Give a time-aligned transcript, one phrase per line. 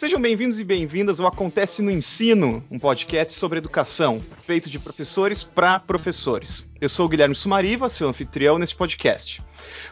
[0.00, 5.44] Sejam bem-vindos e bem-vindas ao Acontece no Ensino, um podcast sobre educação, feito de professores
[5.44, 6.66] para professores.
[6.80, 9.42] Eu sou o Guilherme Sumariva, seu anfitrião neste podcast.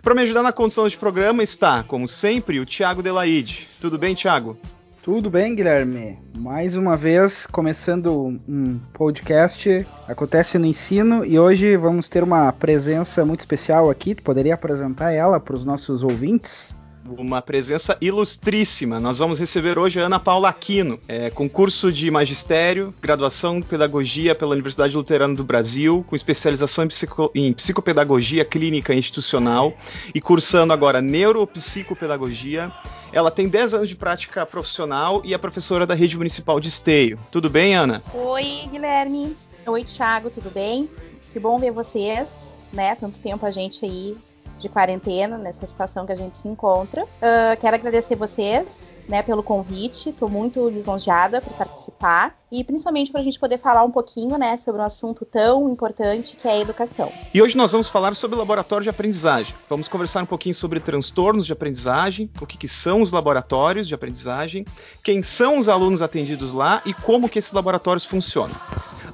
[0.01, 3.69] Para me ajudar na condução de programa está, como sempre, o Tiago Delaide.
[3.83, 4.57] Tudo bem, Tiago?
[5.03, 6.19] Tudo bem, Guilherme?
[6.39, 13.27] Mais uma vez, começando um podcast, acontece no ensino e hoje vamos ter uma presença
[13.27, 14.15] muito especial aqui.
[14.15, 16.75] Tu poderia apresentar ela para os nossos ouvintes?
[17.17, 19.01] Uma presença ilustríssima.
[19.01, 24.35] Nós vamos receber hoje a Ana Paula Aquino, é, concurso de magistério, graduação em pedagogia
[24.35, 29.73] pela Universidade Luterana do Brasil, com especialização em, psico, em psicopedagogia clínica institucional
[30.15, 32.73] e cursando agora neuropsicopedagogia.
[33.13, 37.19] Ela tem 10 anos de prática profissional e é professora da Rede Municipal de Esteio.
[37.31, 38.03] Tudo bem, Ana?
[38.13, 39.35] Oi, Guilherme.
[39.67, 40.89] Oi, Thiago, tudo bem?
[41.31, 42.95] Que bom ver vocês, né?
[42.95, 44.17] Tanto tempo a gente aí
[44.59, 47.05] de quarentena, nessa situação que a gente se encontra.
[47.05, 50.11] Uh, quero agradecer vocês, né, pelo convite.
[50.11, 54.57] Estou muito lisonjeada por participar e principalmente para a gente poder falar um pouquinho, né,
[54.57, 57.13] sobre um assunto tão importante que é a educação.
[57.33, 59.55] E hoje nós vamos falar sobre laboratório de aprendizagem.
[59.69, 63.95] Vamos conversar um pouquinho sobre transtornos de aprendizagem, o que, que são os laboratórios de
[63.95, 64.65] aprendizagem,
[65.03, 68.57] quem são os alunos atendidos lá e como que esses laboratórios funcionam.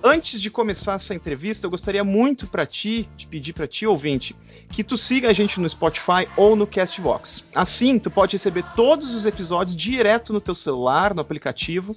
[0.06, 4.36] Antes de começar essa entrevista, eu gostaria muito para ti, de pedir para ti, ouvinte,
[4.68, 7.42] que tu siga a gente no Spotify ou no Castbox.
[7.54, 11.96] Assim, tu pode receber todos os episódios direto no teu celular, no aplicativo,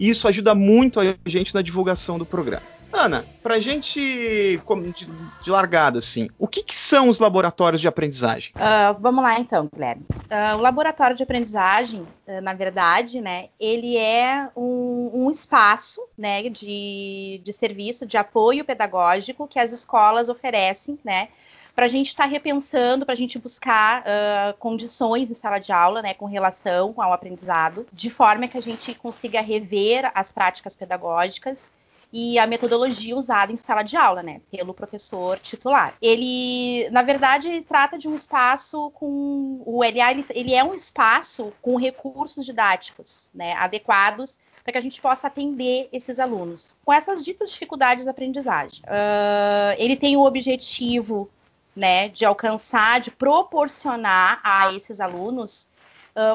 [0.00, 2.64] e isso ajuda muito a gente na divulgação do programa.
[2.92, 5.06] Ana, para gente de,
[5.42, 8.52] de, largada assim, o que, que, são os laboratórios de aprendizagem?
[8.56, 10.04] Uh, vamos lá então, Guilherme.
[10.10, 16.48] Uh, o laboratório de aprendizagem, uh, na verdade, né, ele é um, um espaço, né,
[16.50, 21.28] de, de serviço, de apoio pedagógico que as escolas oferecem, né,
[21.74, 25.72] para a gente estar tá repensando, para a gente buscar uh, condições em sala de
[25.72, 30.76] aula, né, com relação ao aprendizado, de forma que a gente consiga rever as práticas
[30.76, 31.70] pedagógicas
[32.12, 35.94] e a metodologia usada em sala de aula, né, pelo professor titular.
[36.00, 41.52] Ele, na verdade, trata de um espaço com o LA, ele, ele é um espaço
[41.62, 47.24] com recursos didáticos, né, adequados para que a gente possa atender esses alunos com essas
[47.24, 48.80] ditas dificuldades de aprendizagem.
[48.84, 51.28] Uh, ele tem o objetivo
[51.74, 55.68] né, de alcançar, de proporcionar a esses alunos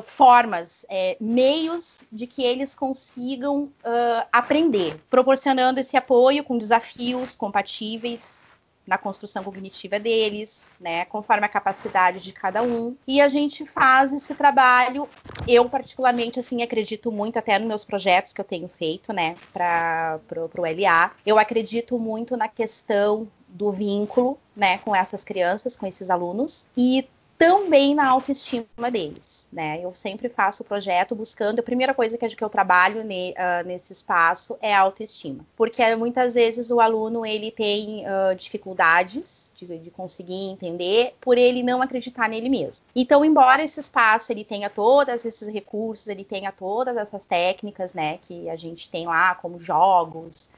[0.03, 8.45] formas, é, meios de que eles consigam uh, aprender, proporcionando esse apoio com desafios compatíveis
[8.87, 12.95] na construção cognitiva deles, né, conforme a capacidade de cada um.
[13.05, 15.09] E a gente faz esse trabalho.
[15.45, 20.19] Eu particularmente assim acredito muito até nos meus projetos que eu tenho feito, né, para
[20.37, 21.11] o LA.
[21.25, 27.07] Eu acredito muito na questão do vínculo, né, com essas crianças, com esses alunos e
[27.37, 29.79] também na autoestima deles, né?
[29.81, 33.93] Eu sempre faço o projeto buscando, a primeira coisa que eu trabalho ne, uh, nesse
[33.93, 39.91] espaço é a autoestima, porque muitas vezes o aluno ele tem uh, dificuldades de, de,
[39.91, 42.85] conseguir entender por ele não acreditar nele mesmo.
[42.95, 48.19] Então, embora esse espaço ele tenha todos esses recursos, ele tenha todas essas técnicas, né,
[48.21, 50.49] que a gente tem lá, como jogos,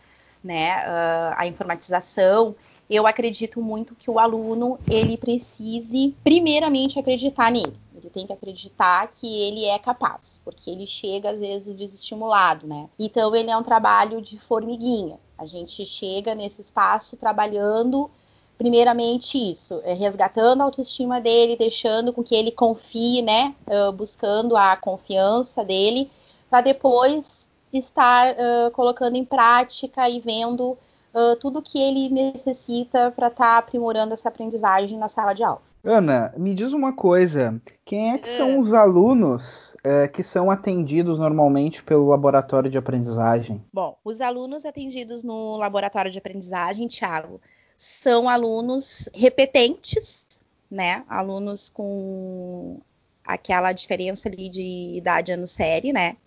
[0.43, 2.55] né, uh, a informatização,
[2.89, 7.77] eu acredito muito que o aluno ele precise primeiramente acreditar nele.
[7.95, 12.89] Ele tem que acreditar que ele é capaz, porque ele chega às vezes desestimulado, né?
[12.97, 15.19] Então ele é um trabalho de formiguinha.
[15.37, 18.09] A gente chega nesse espaço trabalhando
[18.57, 23.55] primeiramente isso, é resgatando a autoestima dele, deixando com que ele confie, né?
[23.67, 26.09] Uh, buscando a confiança dele,
[26.49, 30.77] para depois estar uh, colocando em prática e vendo
[31.13, 35.61] uh, tudo que ele necessita para estar tá aprimorando essa aprendizagem na sala de aula.
[35.83, 38.57] Ana, me diz uma coisa: quem é que são é.
[38.57, 43.63] os alunos é, que são atendidos normalmente pelo laboratório de aprendizagem?
[43.71, 47.39] Bom, os alunos atendidos no laboratório de aprendizagem, Thiago,
[47.77, 50.27] são alunos repetentes,
[50.69, 51.03] né?
[51.07, 52.81] Alunos com
[53.23, 56.17] aquela diferença ali de idade ano série, né?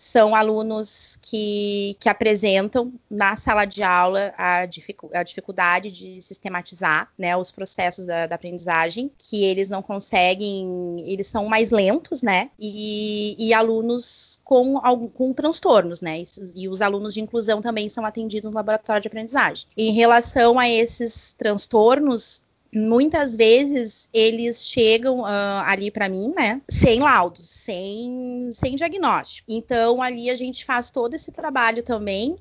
[0.00, 7.12] São alunos que, que apresentam na sala de aula a, dificu a dificuldade de sistematizar
[7.18, 12.50] né, os processos da, da, aprendizagem, que eles não conseguem, eles são mais lentos, né?
[12.58, 14.80] E, e alunos com,
[15.10, 16.20] com transtornos, né?
[16.20, 16.24] E,
[16.64, 19.68] e os alunos de inclusão também são atendidos no laboratório de aprendizagem.
[19.76, 22.40] Em relação a esses transtornos,
[22.72, 29.50] muitas vezes eles chegam uh, ali para mim, né, sem laudos, sem, sem diagnóstico.
[29.50, 32.36] Então ali a gente faz todo esse trabalho também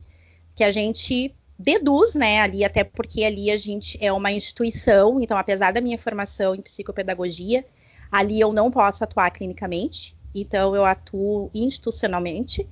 [0.56, 5.38] que a gente deduz, né, ali até porque ali a gente é uma instituição, então
[5.38, 7.66] apesar da minha formação em psicopedagogia,
[8.12, 12.68] ali eu não posso atuar clinicamente, Então, eu atuo institucionalmente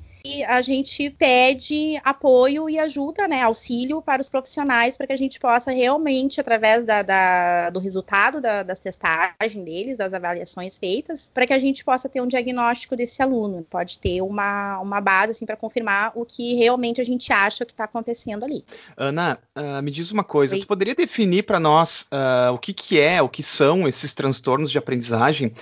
[0.45, 5.39] a gente pede apoio e ajuda, né, auxílio para os profissionais para que a gente
[5.39, 11.45] possa realmente, através da, da, do resultado da, das testagens deles, das avaliações feitas, para
[11.47, 13.65] que a gente possa ter um diagnóstico desse aluno.
[13.69, 17.73] Pode ter uma, uma base assim, para confirmar o que realmente a gente acha que
[17.73, 18.63] está acontecendo ali.
[18.95, 20.61] Ana, uh, me diz uma coisa, Oi.
[20.61, 24.71] tu poderia definir para nós uh, o que, que é, o que são esses transtornos
[24.71, 25.53] de aprendizagem?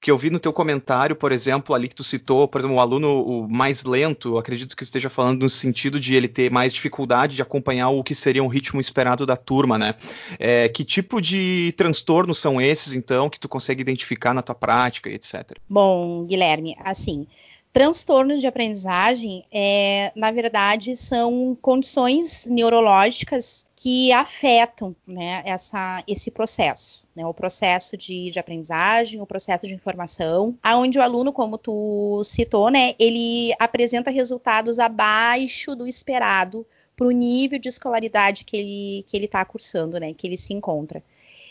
[0.00, 2.80] Que eu vi no teu comentário, por exemplo, ali que tu citou, por exemplo, o
[2.80, 7.34] aluno o mais lento, acredito que esteja falando no sentido de ele ter mais dificuldade
[7.34, 9.94] de acompanhar o que seria um ritmo esperado da turma, né?
[10.38, 15.10] É, que tipo de transtornos são esses, então, que tu consegue identificar na tua prática
[15.10, 15.56] etc?
[15.68, 17.26] Bom, Guilherme, assim,
[17.72, 27.04] Transtornos de aprendizagem, é, na verdade, são condições neurológicas que afetam né, essa, esse processo,
[27.14, 32.22] né, o processo de, de, aprendizagem, o processo de informação, aonde o aluno, como tu
[32.24, 36.66] citou, né, ele apresenta resultados abaixo do esperado
[36.96, 41.02] para o nível de escolaridade que ele está cursando, né, que ele se encontra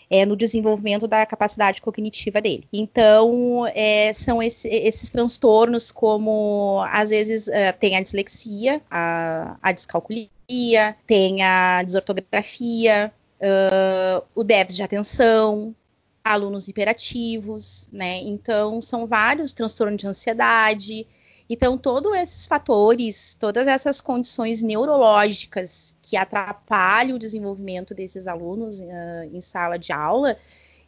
[0.10, 2.66] é, no desenvolvimento da capacidade cognitiva dele.
[2.72, 9.72] Então, é, são esse, esses transtornos, como às vezes é, tem a dislexia, a, a
[9.72, 13.12] descalculia, tem a desortografia,
[13.42, 15.76] uh, o déficit de atenção,
[16.24, 18.20] alunos hiperativos, né?
[18.20, 21.08] Então, são vários transtornos de ansiedade,
[21.50, 29.24] então, todos esses fatores, todas essas condições neurológicas que atrapalham o desenvolvimento desses alunos uh,
[29.32, 30.38] em sala de aula,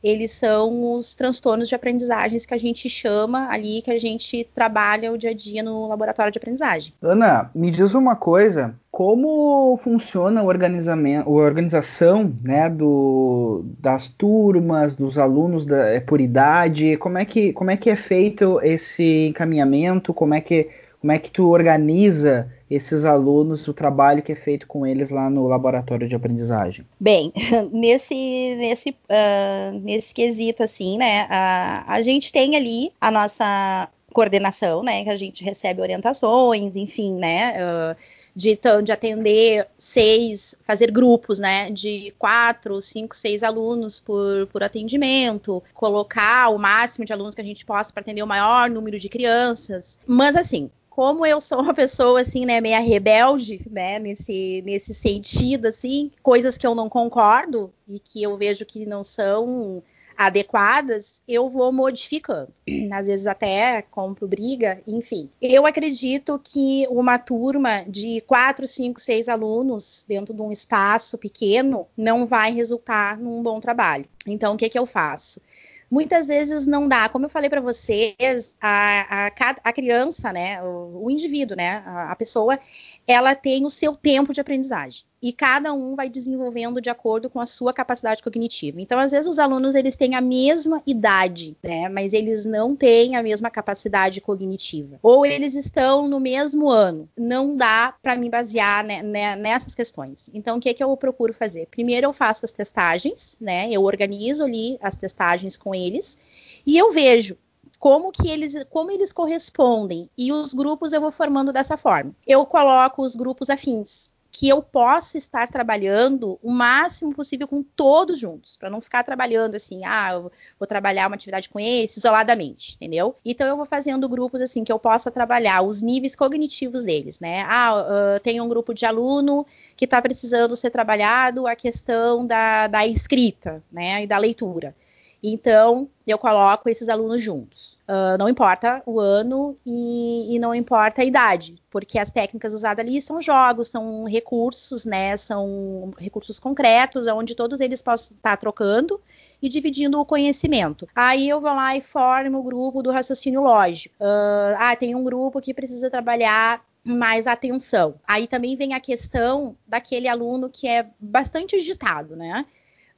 [0.04, 5.12] eles são os transtornos de aprendizagens que a gente chama ali, que a gente trabalha
[5.12, 6.94] o dia a dia no laboratório de aprendizagem.
[7.02, 15.18] Ana, me diz uma coisa, como funciona organizamento, a organização né, do, das turmas, dos
[15.18, 20.14] alunos da, é por idade, como é, que, como é que é feito esse encaminhamento,
[20.14, 20.70] como é que,
[21.00, 25.30] como é que tu organiza esses alunos, o trabalho que é feito com eles lá
[25.30, 26.86] no laboratório de aprendizagem?
[27.00, 27.32] Bem,
[27.72, 34.84] nesse, nesse, uh, nesse quesito, assim, né, a, a gente tem ali a nossa coordenação,
[34.84, 37.96] né, que a gente recebe orientações, enfim, né, uh,
[38.36, 45.64] de, de atender seis, fazer grupos, né, de quatro, cinco, seis alunos por, por atendimento,
[45.74, 49.10] colocar o máximo de alunos que a gente possa para atender o maior número de
[49.10, 49.98] crianças.
[50.06, 50.70] Mas assim,
[51.00, 56.58] como eu sou uma pessoa assim, né, meia rebelde, né, nesse, nesse sentido, assim, coisas
[56.58, 59.82] que eu não concordo e que eu vejo que não são
[60.18, 62.50] adequadas, eu vou modificando.
[62.92, 65.30] Às vezes até compro briga, enfim.
[65.42, 71.88] Eu acredito que uma turma de quatro, cinco, seis alunos dentro de um espaço pequeno
[71.96, 74.06] não vai resultar num bom trabalho.
[74.28, 75.40] Então, o que, que eu faço?
[75.90, 77.10] Muitas vezes não dá.
[77.10, 79.32] Como eu falei para vocês, a, a,
[79.64, 82.60] a, criança, né, o, o indivíduo, né, a, a, pessoa,
[83.08, 87.40] ela tem o seu tempo de aprendizagem e cada um vai desenvolvendo de acordo com
[87.40, 88.82] a sua capacidade cognitiva.
[88.82, 93.16] Então, às vezes os alunos eles têm a mesma idade, né, mas eles não têm
[93.16, 95.00] a mesma capacidade cognitiva.
[95.02, 97.10] Ou eles estão no mesmo ano.
[97.18, 100.30] Não dá para me basear né, né, nessas questões.
[100.34, 101.68] Então, o que é que eu procuro fazer?
[101.68, 103.70] Primeiro eu faço as testagens, né?
[103.72, 106.18] Eu organizo ali as testagens com eles
[106.66, 107.38] e eu vejo
[107.80, 112.14] como que eles, como eles correspondem e os grupos eu vou formando dessa forma.
[112.28, 118.20] Eu coloco os grupos afins, que eu possa estar trabalhando o máximo possível com todos
[118.20, 122.76] juntos, para não ficar trabalhando assim, ah, eu vou trabalhar uma atividade com esse isoladamente,
[122.76, 123.16] entendeu?
[123.26, 127.42] Então eu vou fazendo grupos assim que eu possa trabalhar os níveis cognitivos deles, né?
[127.48, 129.46] Ah, uh, tem um grupo de aluno
[129.76, 134.76] que está precisando ser trabalhado a questão da, da escrita, né, e da leitura.
[135.22, 137.78] Então, eu coloco esses alunos juntos.
[137.88, 142.86] Uh, não importa o ano e, e, não importa a idade, porque as técnicas usadas
[142.86, 145.18] ali são jogos, são recursos, né?
[145.18, 149.00] São recursos concretos, onde todos eles possam estar trocando
[149.42, 150.88] e dividindo o conhecimento.
[150.96, 153.96] Aí eu vou lá e formo o grupo do raciocínio lógico.
[154.00, 157.96] Uh, ah, tem um grupo que precisa trabalhar mais atenção.
[158.08, 162.46] Aí também vem a questão daquele aluno que é bastante agitado, né?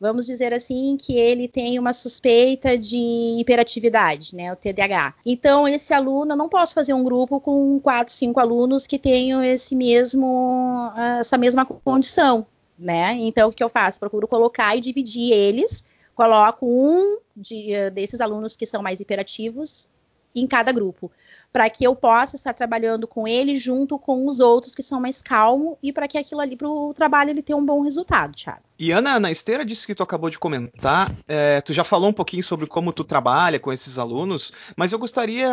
[0.01, 5.13] Vamos dizer assim, que ele tem uma suspeita de hiperatividade, né, o TDAH.
[5.23, 9.43] Então, esse aluno, eu não posso fazer um grupo com quatro, cinco alunos que tenham
[9.43, 12.47] esse mesmo, essa mesma condição,
[12.79, 13.15] né?
[13.19, 13.99] Então, o que eu faço?
[13.99, 19.87] Procuro colocar e dividir eles, coloco um de, desses alunos que são mais hiperativos
[20.33, 21.11] em cada grupo
[21.51, 25.21] para que eu possa estar trabalhando com ele junto com os outros que são mais
[25.21, 28.61] calmos e para que aquilo ali para o trabalho ele tenha um bom resultado, Thiago.
[28.81, 32.13] E Ana, na esteira disso que tu acabou de comentar, é, tu já falou um
[32.13, 35.47] pouquinho sobre como tu trabalha com esses alunos, mas eu gostaria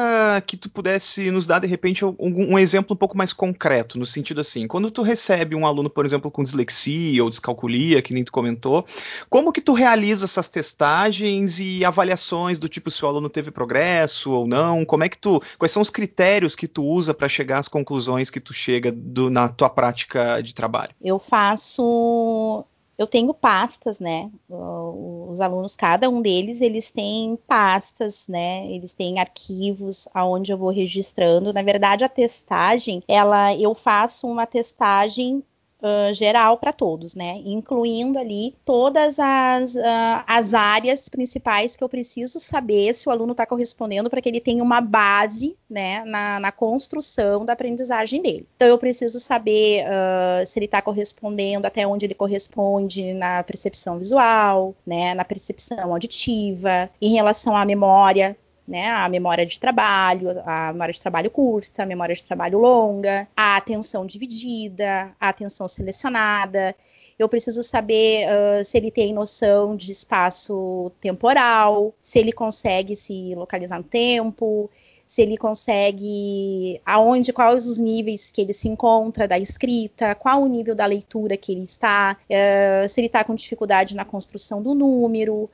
[0.47, 4.07] que tu pudesse nos dar de repente um, um exemplo um pouco mais concreto, no
[4.07, 8.25] sentido assim, quando tu recebe um aluno, por exemplo, com dislexia ou descalculia, que nem
[8.25, 8.87] tu comentou,
[9.29, 14.31] como que tu realiza essas testagens e avaliações do tipo se o aluno teve progresso
[14.31, 14.87] ou não?
[14.87, 18.31] Como é que tu, quais são os critérios que tu usa para chegar às conclusões
[18.31, 20.95] que tu chega do, na tua prática de trabalho?
[21.01, 22.65] Eu faço
[22.99, 24.29] eu tenho pastas, né?
[24.49, 28.67] Os alunos, cada um deles, eles têm pastas, né?
[28.67, 31.53] Eles têm arquivos aonde eu vou registrando.
[31.53, 35.45] Na verdade, a testagem, ela, eu faço uma testagem
[35.83, 37.41] uh, geral para todos, né?
[37.45, 43.33] Incluindo ali todas as, uh, as áreas principais que eu preciso saber se o aluno
[43.33, 48.47] está correspondendo para que ele tenha uma base, né, na, na, construção da aprendizagem dele.
[48.57, 53.99] Então eu preciso saber uh, se ele está correspondendo, até onde ele corresponde na percepção
[53.99, 58.37] visual, né, na percepção auditiva, em relação à memória,
[58.69, 58.89] né?
[58.91, 63.57] A memória de trabalho, a memória de trabalho curta, a memória de trabalho longa, a
[63.57, 66.77] atenção dividida, a atenção selecionada.
[67.19, 73.35] Eu preciso saber uh, se ele tem noção de espaço temporal, se ele consegue se
[73.35, 74.71] localizar no tempo,
[75.07, 80.47] se ele consegue aonde, quais os níveis que ele se encontra da escrita, qual o
[80.47, 84.75] nível da leitura que ele está, uh, se ele está com dificuldade na construção do
[84.75, 85.51] número,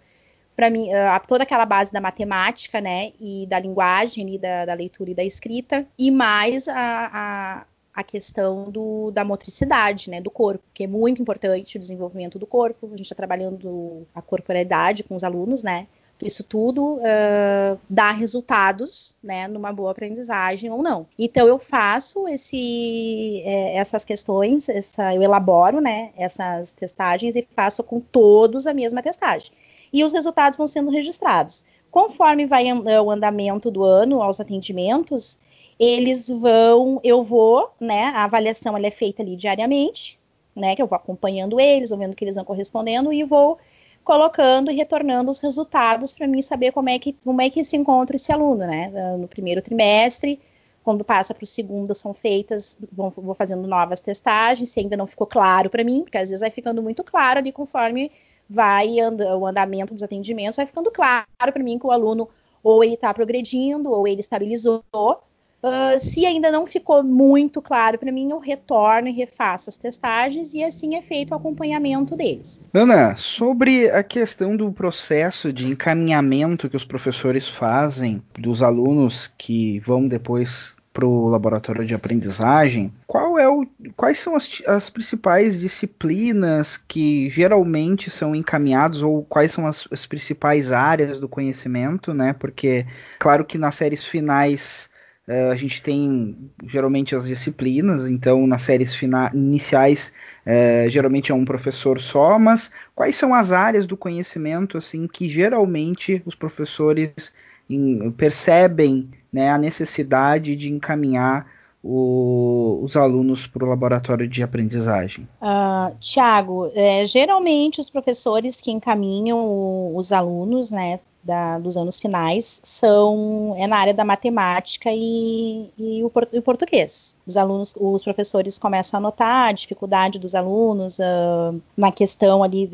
[0.56, 4.74] para mim, uh, toda aquela base da matemática, né, e da linguagem, e da, da
[4.74, 6.74] leitura e da escrita, e mais a,
[7.12, 12.38] a, a questão do, da motricidade, né, do corpo, que é muito importante o desenvolvimento
[12.38, 12.86] do corpo.
[12.86, 15.86] A gente está trabalhando a corporalidade com os alunos, né,
[16.22, 21.06] isso tudo uh, dá resultados, né, numa boa aprendizagem ou não.
[21.18, 27.82] Então eu faço esse, é, essas questões, essa, eu elaboro, né, essas testagens e faço
[27.82, 29.52] com todos a mesma testagem
[29.94, 31.64] e os resultados vão sendo registrados.
[31.88, 35.38] Conforme vai o andamento do ano aos atendimentos,
[35.78, 40.18] eles vão, eu vou, né, a avaliação ela é feita ali diariamente,
[40.54, 43.56] né, que eu vou acompanhando eles, vou vendo que eles vão correspondendo e vou
[44.02, 47.76] colocando e retornando os resultados para mim saber como é que como é que se
[47.76, 50.40] encontra esse aluno, né, no primeiro trimestre,
[50.82, 55.26] quando passa para o segundo são feitas, vou fazendo novas testagens, se ainda não ficou
[55.26, 58.10] claro para mim, porque às vezes vai ficando muito claro ali conforme
[58.48, 62.28] vai anda, o andamento dos atendimentos, vai ficando claro para mim que o aluno
[62.62, 64.82] ou ele está progredindo ou ele estabilizou.
[64.92, 70.52] Uh, se ainda não ficou muito claro para mim, eu retorno e refaço as testagens
[70.52, 72.62] e assim é feito o acompanhamento deles.
[72.72, 79.78] Ana, sobre a questão do processo de encaminhamento que os professores fazem dos alunos que
[79.80, 85.60] vão depois para o laboratório de aprendizagem, qual é o, quais são as, as, principais
[85.60, 92.32] disciplinas que geralmente são encaminhados ou quais são as, as, principais áreas do conhecimento, né?
[92.32, 92.86] Porque,
[93.18, 94.88] claro que nas séries finais
[95.26, 98.96] uh, a gente tem geralmente as disciplinas, então nas séries
[99.34, 100.12] iniciais
[100.46, 105.28] uh, geralmente é um professor só, mas quais são as áreas do conhecimento assim que
[105.28, 107.34] geralmente os professores
[107.68, 111.44] em, percebem né, a necessidade de encaminhar
[111.82, 115.28] o, os alunos para o laboratório de aprendizagem?
[115.42, 122.60] Uh, Tiago, é, geralmente os professores que encaminham os alunos, né, da, dos anos finais
[122.62, 127.18] são é na área da matemática e, e, o, o, português.
[127.26, 132.70] Os alunos, os professores começam a notar a dificuldade dos alunos uh, na questão ali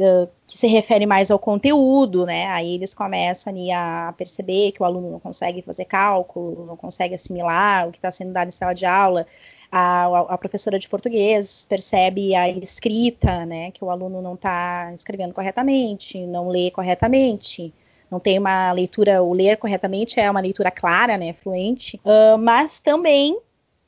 [0.47, 2.47] que se refere mais ao conteúdo, né?
[2.49, 7.15] Aí eles começam ali a perceber que o aluno não consegue fazer cálculo, não consegue
[7.15, 9.27] assimilar o que está sendo dado em sala de aula.
[9.71, 15.33] A, a, professora de português percebe a escrita, né, que o aluno não está escrevendo
[15.33, 17.73] corretamente, não lê corretamente,
[18.11, 22.79] não tem uma leitura, o ler corretamente é uma leitura clara, né, fluente, uh, mas
[22.79, 23.39] também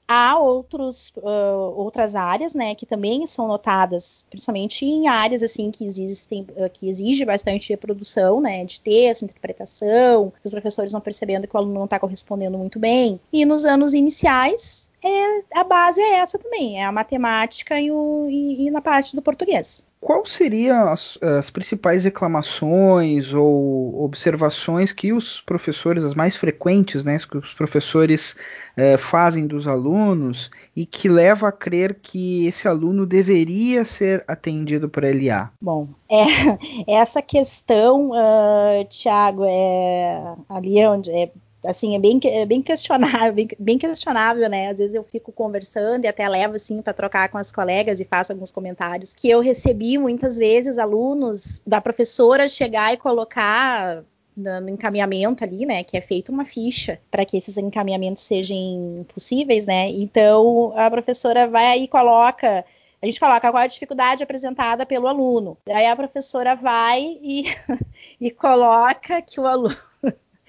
[0.07, 5.87] há outros, uh, outras áreas, né, que também são notadas, principalmente em áreas assim que
[5.87, 11.57] existem, uh, que exige bastante reprodução, né, de texto, interpretação, os professores vão percebendo que
[11.57, 13.19] o aluno não está correspondendo muito bem.
[13.33, 18.29] E nos anos iniciais, é, a base é essa também, é a matemática e, o,
[18.29, 19.85] e, e na parte do português.
[20.03, 27.17] Qual seriam as, as, principais reclamações ou observações que os professores, as mais frequentes, né,
[27.19, 28.35] que os professores
[28.77, 34.89] eh, fazem dos alunos e que leva a crer que esse aluno deveria ser atendido
[34.89, 35.53] por LA?
[35.61, 36.25] Bom, é,
[37.01, 41.31] essa questão, uh, Tiago, é ali onde é
[41.65, 44.69] assim, é bem, é bem questionável, bem, questionável, né?
[44.71, 48.05] Às vezes eu fico conversando e até levo assim para trocar com as colegas e
[48.05, 54.05] faço alguns comentários que eu recebi muitas vezes alunos da professora chegar e colocar
[54.35, 59.67] no encaminhamento ali, né, que é feita uma ficha para que esses encaminhamentos sejam possíveis,
[59.67, 59.89] né?
[59.91, 62.65] Então a professora vai e coloca
[63.01, 65.59] a gente coloca qual é a dificuldade apresentada pelo aluno.
[65.67, 67.47] Aí a professora vai e,
[68.21, 69.77] e coloca que o aluno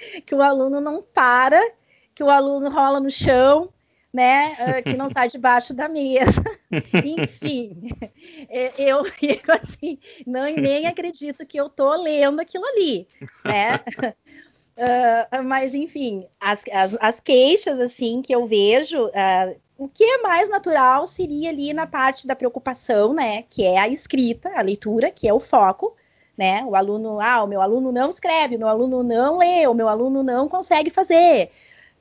[0.25, 1.61] que o aluno não para,
[2.13, 3.69] que o aluno rola no chão,
[4.13, 4.55] né?
[4.59, 6.43] Ah, que não sai debaixo da mesa.
[7.03, 7.89] Enfim,
[8.77, 13.07] eu, eu assim, não nem acredito que eu tô lendo aquilo ali,
[13.43, 13.79] né?
[14.75, 20.17] Uh, mas enfim, as, as, as, queixas assim que eu vejo, uh, o que é
[20.23, 23.43] mais natural seria ali na parte da preocupação, né?
[23.43, 25.95] Que é a escrita, a leitura, que é o foco
[26.37, 26.63] né?
[26.65, 29.87] O aluno, ah, o meu aluno não escreve, o meu aluno não lê, o meu
[29.87, 31.51] aluno não consegue fazer,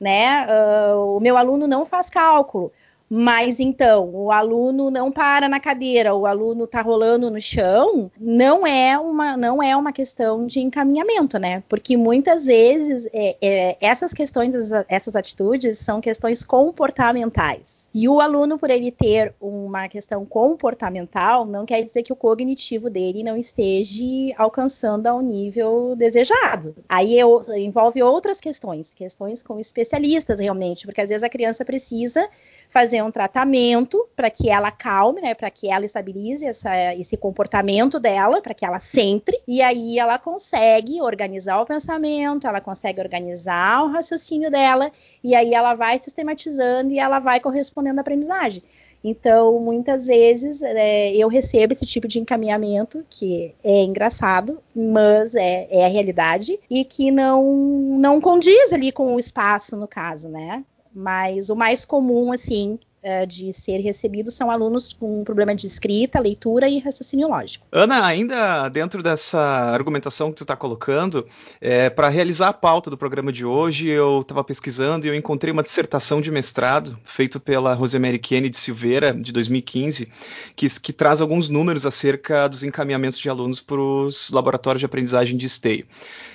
[0.00, 0.46] né?
[0.46, 2.72] Uh, o meu aluno não faz cálculo.
[3.14, 8.66] Mas então, o aluno não para na cadeira, o aluno está rolando no chão, não
[8.66, 11.62] é uma não é uma questão de encaminhamento, né?
[11.68, 14.54] Porque muitas vezes é, é, essas questões,
[14.88, 17.81] essas atitudes são questões comportamentais.
[17.94, 22.88] E o aluno, por ele ter uma questão comportamental, não quer dizer que o cognitivo
[22.88, 23.92] dele não esteja
[24.36, 26.74] alcançando ao nível desejado.
[26.88, 32.26] Aí eu, envolve outras questões, questões com especialistas realmente, porque às vezes a criança precisa
[32.72, 38.00] fazer um tratamento para que ela calme, né, para que ela estabilize essa, esse comportamento
[38.00, 43.84] dela, para que ela centre, e aí ela consegue organizar o pensamento, ela consegue organizar
[43.84, 44.90] o raciocínio dela,
[45.22, 48.62] e aí ela vai sistematizando e ela vai correspondendo à aprendizagem.
[49.04, 55.66] Então, muitas vezes é, eu recebo esse tipo de encaminhamento que é engraçado, mas é,
[55.70, 57.42] é, a realidade e que não,
[57.98, 60.64] não condiz ali com o espaço, no caso, né?
[60.94, 66.20] Mas o mais comum, assim, é, de ser recebido são alunos com problema de escrita,
[66.20, 67.66] leitura e raciocínio lógico.
[67.72, 71.26] Ana, ainda dentro dessa argumentação que tu está colocando,
[71.60, 75.52] é, para realizar a pauta do programa de hoje, eu estava pesquisando e eu encontrei
[75.52, 80.08] uma dissertação de mestrado feito pela Rosemary Kennedy Silveira, de 2015,
[80.54, 85.36] que, que traz alguns números acerca dos encaminhamentos de alunos para os laboratórios de aprendizagem
[85.36, 85.86] de esteio.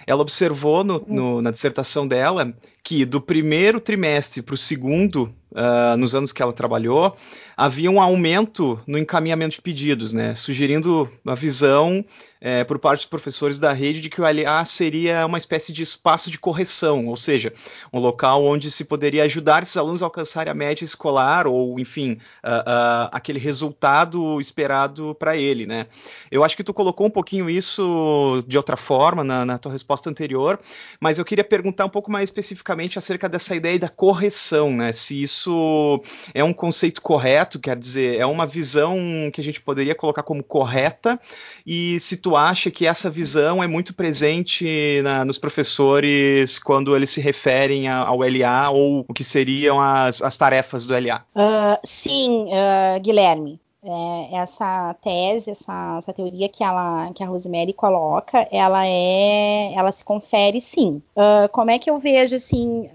[0.06, 2.54] Ela observou no, no, na dissertação dela
[2.88, 7.18] que do primeiro trimestre para o segundo, uh, nos anos que ela trabalhou,
[7.58, 12.06] havia um aumento no encaminhamento de pedidos, né, sugerindo uma visão
[12.40, 15.82] é, por parte dos professores da rede de que o LA seria uma espécie de
[15.82, 17.52] espaço de correção, ou seja,
[17.92, 22.20] um local onde se poderia ajudar esses alunos a alcançarem a média escolar ou, enfim,
[22.44, 25.88] uh, uh, aquele resultado esperado para ele, né.
[26.30, 30.10] Eu acho que tu colocou um pouquinho isso de outra forma na, na tua resposta
[30.10, 30.60] anterior,
[31.00, 35.22] mas eu queria perguntar um pouco mais especificamente acerca dessa ideia da correção, né, se
[35.22, 36.02] isso
[36.36, 38.98] é um conceito correto, quer dizer, é uma visão
[39.32, 41.20] que a gente poderia colocar como correta
[41.66, 47.10] e se tu acha que essa visão é muito presente na, nos professores quando eles
[47.10, 51.24] se referem a, ao LA ou o que seriam as, as tarefas do LA?
[51.36, 53.60] Uh, sim, uh, Guilherme.
[53.84, 59.92] É, essa tese, essa, essa, teoria que, ela, que a Rosemary coloca, ela é, ela
[59.92, 61.02] se confere sim.
[61.16, 62.90] Uh, como é que eu vejo assim,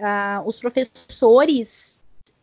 [0.45, 1.92] os professores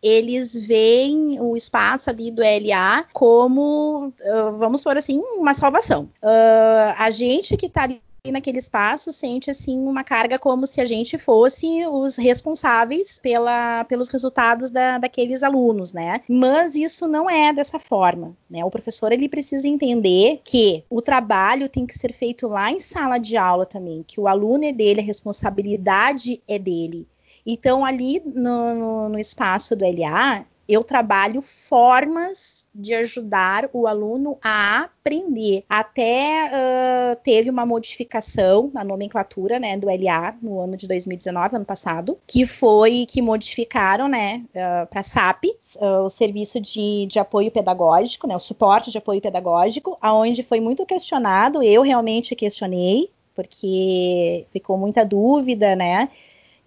[0.01, 6.09] eles veem o espaço ali do LA como, uh, vamos por assim, uma salvação.
[6.23, 10.85] Uh, a gente que está ali naquele espaço sente assim uma carga como se a
[10.85, 16.21] gente fosse os responsáveis pela, pelos resultados da, daqueles alunos, né?
[16.27, 18.63] Mas isso não é dessa forma, né?
[18.65, 23.17] O professor ele precisa entender que o trabalho tem que ser feito lá em sala
[23.17, 27.07] de aula também, que o aluno é dele, a responsabilidade é dele.
[27.45, 34.37] Então, ali no, no, no espaço do LA, eu trabalho formas de ajudar o aluno
[34.39, 35.63] a aprender.
[35.67, 41.65] Até uh, teve uma modificação na nomenclatura né, do LA no ano de 2019, ano
[41.65, 45.45] passado, que foi que modificaram né, uh, para SAP,
[45.77, 50.59] uh, o serviço de, de apoio pedagógico, né, o suporte de apoio pedagógico, aonde foi
[50.59, 56.09] muito questionado, eu realmente questionei, porque ficou muita dúvida, né?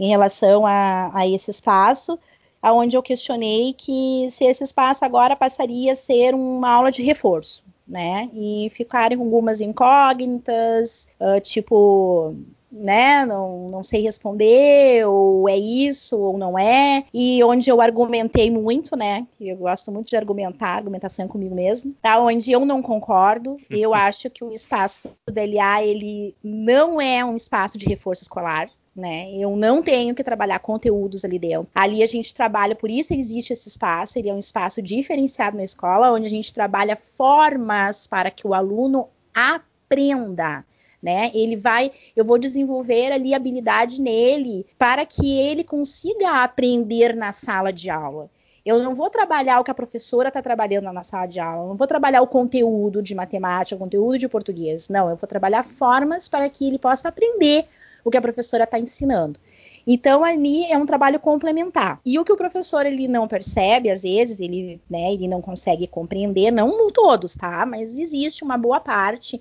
[0.02, 2.18] Em relação a, a esse espaço,
[2.60, 7.62] aonde eu questionei que se esse espaço agora passaria a ser uma aula de reforço,
[7.86, 8.28] né?
[8.34, 12.34] E ficaram algumas incógnitas, uh, tipo,
[12.72, 18.50] né, não, não sei responder, ou é isso, ou não é, e onde eu argumentei
[18.50, 22.82] muito, né, que eu gosto muito de argumentar, argumentação comigo mesmo, tá, onde eu não
[22.82, 28.22] concordo, eu acho que o espaço do LA, ele não é um espaço de reforço
[28.22, 29.30] escolar, né?
[29.32, 31.68] Eu não tenho que trabalhar conteúdos ali dentro.
[31.74, 35.64] Ali a gente trabalha, por isso existe esse espaço, ele é um espaço diferenciado na
[35.64, 40.64] escola, onde a gente trabalha formas para que o aluno aprenda.
[41.02, 41.32] Né?
[41.34, 47.72] Ele vai, eu vou desenvolver ali habilidade nele para que ele consiga aprender na sala
[47.72, 48.30] de aula.
[48.64, 51.68] Eu não vou trabalhar o que a professora está trabalhando na sala de aula, eu
[51.70, 54.88] não vou trabalhar o conteúdo de matemática, o conteúdo de português.
[54.88, 57.66] Não, eu vou trabalhar formas para que ele possa aprender
[58.04, 59.38] o que a professora está ensinando.
[59.86, 62.00] Então ali é um trabalho complementar.
[62.04, 65.86] E o que o professor ele não percebe, às vezes, ele, né, ele não consegue
[65.86, 67.66] compreender, não todos, tá?
[67.66, 69.40] Mas existe uma boa parte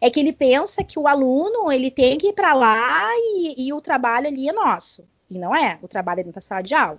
[0.00, 3.72] é que ele pensa que o aluno ele tem que ir para lá e, e,
[3.72, 5.04] o trabalho ali é nosso.
[5.28, 6.98] E não é, o trabalho é dentro da sala de aula.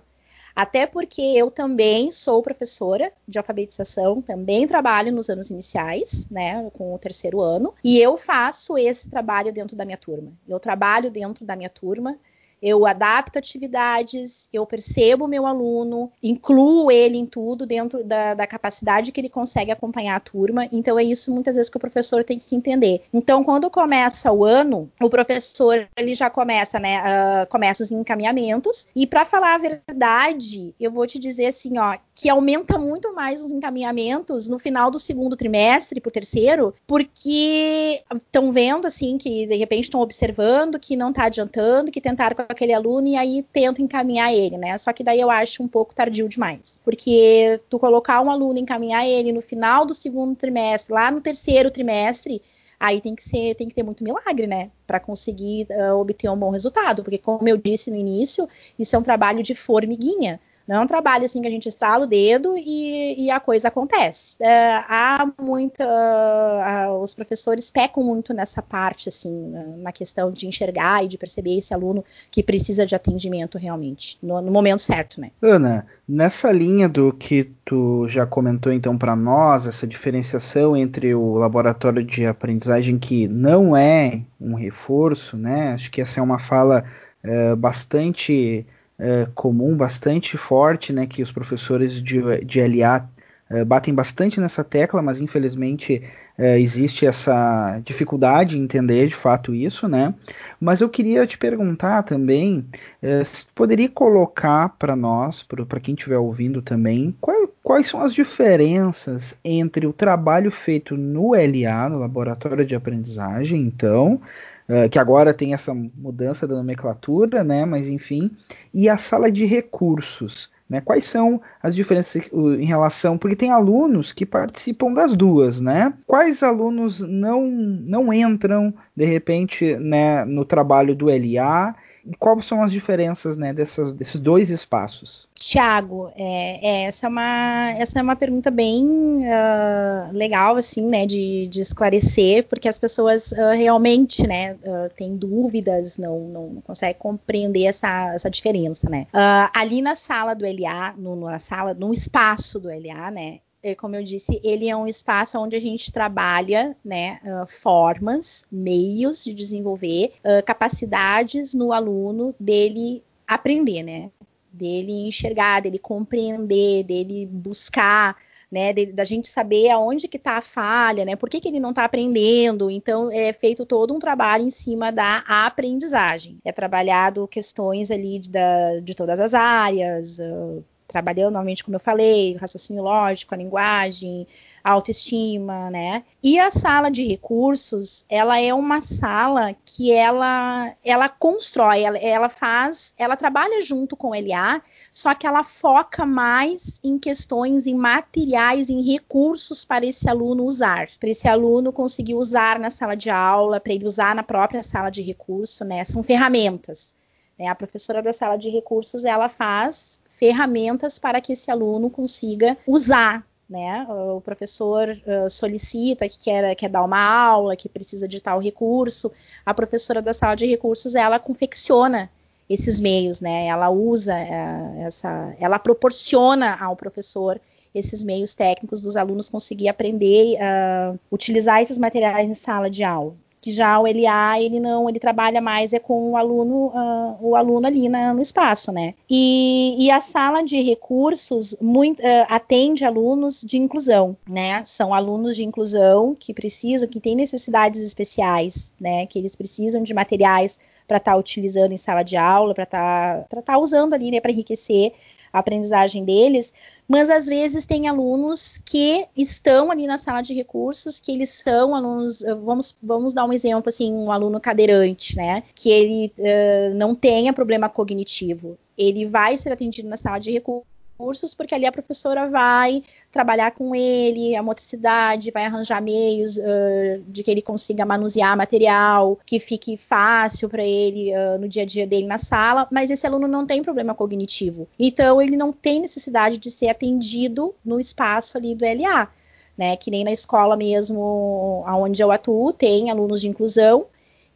[0.54, 6.94] Até porque eu também sou professora de alfabetização, também trabalho nos anos iniciais, né, com
[6.94, 10.32] o terceiro ano, e eu faço esse trabalho dentro da minha turma.
[10.46, 12.18] Eu trabalho dentro da minha turma
[12.62, 18.46] eu adapto atividades, eu percebo o meu aluno, incluo ele em tudo dentro da, da,
[18.46, 20.68] capacidade que ele consegue acompanhar a turma.
[20.70, 23.02] Então é isso muitas vezes que o professor tem que entender.
[23.12, 28.86] Então quando começa o ano, o professor ele já começa, né, uh, começa os encaminhamentos
[28.94, 33.42] e para falar a verdade, eu vou te dizer assim, ó, que aumenta muito mais
[33.42, 39.46] os encaminhamentos no final do segundo trimestre para o terceiro, porque estão vendo assim que
[39.46, 43.44] de repente estão observando que não está adiantando, que tentaram com aquele aluno e aí
[43.52, 44.78] tentam encaminhar ele, né?
[44.78, 49.06] Só que daí eu acho um pouco tardio demais, porque tu colocar um aluno encaminhar
[49.06, 52.40] ele no final do segundo trimestre, lá no terceiro trimestre,
[52.78, 56.36] aí tem que ser, tem que ter muito milagre, né, para conseguir uh, obter um
[56.36, 60.40] bom resultado, porque como eu disse no início, isso é um trabalho de formiguinha.
[60.66, 63.68] Não é um trabalho assim que a gente estrala o dedo e, e a coisa
[63.68, 64.36] acontece.
[64.42, 65.84] É, há muita.
[65.84, 71.58] Uh, os professores pecam muito nessa parte, assim, na questão de enxergar e de perceber
[71.58, 75.30] esse aluno que precisa de atendimento realmente, no, no momento certo, né?
[75.40, 81.34] Ana, nessa linha do que tu já comentou então para nós, essa diferenciação entre o
[81.34, 85.72] laboratório de aprendizagem que não é um reforço, né?
[85.72, 86.84] Acho que essa é uma fala
[87.22, 88.66] é, bastante
[88.98, 93.08] é, comum, bastante forte, né, que os professores de, de LA
[93.50, 96.02] é, batem bastante nessa tecla, mas infelizmente
[96.38, 100.14] é, existe essa dificuldade em entender de fato isso, né?
[100.58, 102.64] Mas eu queria te perguntar também,
[103.02, 103.22] é,
[103.54, 109.86] poderia colocar para nós, para quem estiver ouvindo também, qual, quais são as diferenças entre
[109.86, 114.20] o trabalho feito no LA, no Laboratório de Aprendizagem, então,
[114.68, 117.64] eh, que agora tem essa mudança da nomenclatura, né?
[117.64, 118.30] Mas enfim,
[118.72, 120.50] e a sala de recursos.
[120.72, 120.80] Né?
[120.80, 123.18] Quais são as diferenças em relação.
[123.18, 125.92] Porque tem alunos que participam das duas, né?
[126.06, 131.74] Quais alunos não, não entram, de repente, né, no trabalho do LA?
[132.06, 135.28] E quais são as diferenças né, dessas, desses dois espaços?
[135.42, 141.04] Tiago, é, é, essa, é uma, essa é uma pergunta bem uh, legal, assim, né,
[141.04, 146.94] de, de, esclarecer, porque as pessoas uh, realmente, né, uh, têm dúvidas, não, não conseguem
[146.96, 149.08] compreender essa, essa diferença, né.
[149.52, 153.96] ali na sala do LA, no, na sala, no espaço do LA, né, é, como
[153.96, 160.12] eu disse, ele é um espaço onde a gente trabalha, né, formas, meios de desenvolver
[160.44, 164.10] capacidades no aluno dele aprender, né?
[164.52, 168.16] Dele enxergar, dele compreender, dele buscar,
[168.50, 171.70] né, da gente saber aonde que está a falha, né, por que, que ele não
[171.70, 172.70] está aprendendo.
[172.70, 176.38] Então, é feito todo um trabalho em cima da aprendizagem.
[176.44, 180.62] É trabalhado questões ali de, da, de todas as áreas, uh,
[180.92, 184.26] trabalhando, normalmente, como eu falei, raciocínio lógico, a linguagem,
[184.62, 186.04] a autoestima, né?
[186.22, 192.28] E a sala de recursos, ela é uma sala que ela, ela constrói, ela, ela
[192.28, 197.74] faz, ela trabalha junto com o LA, só que ela foca mais em questões, em
[197.74, 203.10] materiais, em recursos para esse aluno usar, para esse aluno conseguir usar na sala de
[203.10, 205.84] aula, para ele usar na própria sala de recurso, né?
[205.84, 206.94] São ferramentas.
[207.38, 207.48] Né?
[207.48, 213.26] A professora da sala de recursos, ela faz ferramentas para que esse aluno consiga usar.
[213.50, 213.84] Né?
[213.90, 219.10] O professor uh, solicita que quer, quer dar uma aula, que precisa de tal recurso.
[219.44, 222.08] A professora da sala de recursos ela confecciona
[222.48, 223.46] esses meios, né?
[223.46, 227.40] Ela usa uh, essa, ela proporciona ao professor
[227.74, 233.14] esses meios técnicos dos alunos conseguir aprender, uh, utilizar esses materiais em sala de aula.
[233.42, 237.34] Que já o LA ele não ele trabalha mais é com o aluno uh, o
[237.34, 238.94] aluno ali na, no espaço né?
[239.10, 244.64] E, e, a sala de recursos muito, uh, atende alunos de inclusão né?
[244.64, 249.06] São alunos de inclusão que precisam que têm necessidades especiais né?
[249.06, 253.24] Que eles precisam de materiais para estar tá utilizando em sala de aula para estar
[253.28, 254.20] tá, tá usando ali né?
[254.20, 254.92] Para enriquecer
[255.32, 256.52] a aprendizagem deles
[256.92, 261.74] mas às vezes tem alunos que estão ali na sala de recursos, que eles são
[261.74, 265.42] alunos, eh, vamos, vamos dar um exemplo assim, um aluno cadeirante, né?
[265.54, 268.58] Que ele uh, não tenha problema cognitivo.
[268.76, 270.71] Ele vai ser atendido na sala de recursos
[271.02, 277.02] recursos, porque ali a professora vai trabalhar com ele a motricidade, vai arranjar meios uh,
[277.08, 281.66] de que ele consiga manusear material, que fique fácil para ele uh, no dia a
[281.66, 284.68] dia dele na sala, mas esse aluno não tem problema cognitivo.
[284.78, 289.08] Então ele não tem necessidade de ser atendido no espaço ali do LA.
[289.54, 293.84] Né, que nem na escola mesmo, onde eu atuo, tem alunos de inclusão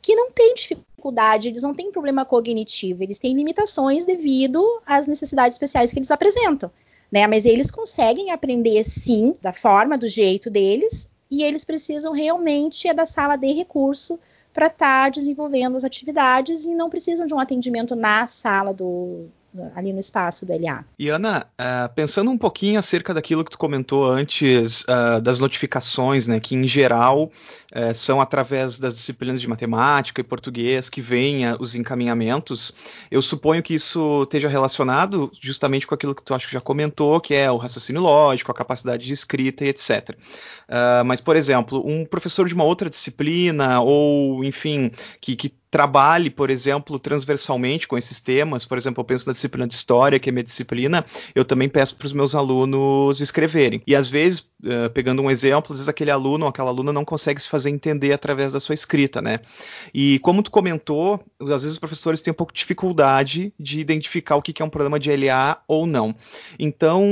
[0.06, 5.56] que não têm dificuldade, eles não têm problema cognitivo, eles têm limitações devido às necessidades
[5.56, 6.70] especiais que eles apresentam.
[7.10, 7.26] Né?
[7.26, 12.94] Mas eles conseguem aprender sim, da forma, do jeito deles, e eles precisam realmente é
[12.94, 14.16] da sala de recurso
[14.54, 19.28] para estar tá desenvolvendo as atividades e não precisam de um atendimento na sala do,
[19.74, 20.84] ali no espaço do LA.
[20.98, 26.26] E Ana, uh, pensando um pouquinho acerca daquilo que tu comentou antes uh, das notificações,
[26.26, 27.30] né, que em geral
[27.74, 32.72] uh, são através das disciplinas de matemática e português que vêm os encaminhamentos,
[33.10, 37.20] eu suponho que isso esteja relacionado justamente com aquilo que tu acho que já comentou,
[37.20, 40.16] que é o raciocínio lógico, a capacidade de escrita e etc.
[41.04, 46.48] mas, por exemplo, um professor de uma outra disciplina ou, enfim, que, que trabalhe, por
[46.48, 48.64] exemplo, transversalmente com esses temas.
[48.64, 51.96] Por exemplo, eu penso na disciplina de história, que é minha disciplina, eu também peço
[51.96, 53.82] para os meus alunos escreverem.
[53.86, 57.04] E às vezes, uh, pegando um exemplo, às vezes aquele aluno ou aquela aluna não
[57.04, 59.40] consegue se fazer entender através da sua escrita, né?
[59.94, 64.36] E como tu comentou, às vezes os professores têm um pouco de dificuldade de identificar
[64.36, 66.14] o que é um problema de LA ou não.
[66.58, 67.02] Então,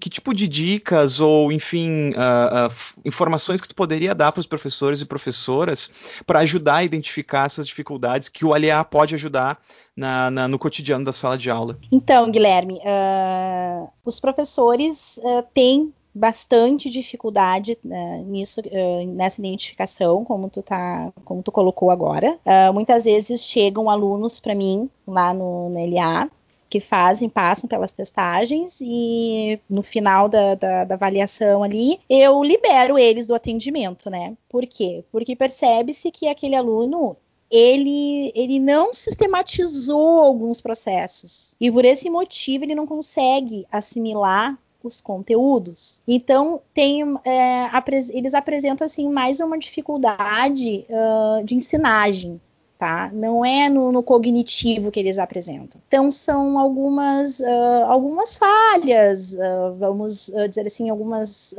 [0.00, 4.46] que tipo de dicas ou, enfim, uh, uh, informações que tu poderia dar para os
[4.46, 5.90] professores e professoras
[6.26, 9.60] para ajudar a identificar essas dificuldades que o ALEA pode ajudar
[9.96, 11.78] na, na, no cotidiano da sala de aula.
[11.90, 18.60] Então, Guilherme, uh, os professores uh, têm bastante dificuldade uh, nisso,
[19.08, 22.38] nessa identificação, como tu tá, como tu colocou agora.
[22.74, 26.28] muitas vezes chegam alunos para mim lá no, no LA
[26.72, 32.98] que fazem, passam pelas testagens e no final da, da, da, avaliação ali, eu libero
[32.98, 34.34] eles do atendimento, né?
[34.48, 35.04] Por quê?
[35.12, 37.14] Porque percebe-se que aquele aluno
[37.50, 41.54] ele, ele não sistematizou alguns processos.
[41.60, 46.00] E por esse motivo ele não consegue assimilar os conteúdos.
[46.06, 52.40] Então tem, é, apres eles apresentam assim mais uma dificuldade uh, de ensinagem.
[52.78, 53.10] Tá?
[53.12, 55.80] Não é no, no, cognitivo que eles apresentam.
[55.86, 61.54] Então são algumas, uh, algumas falhas, uh, vamos dizer assim, algumas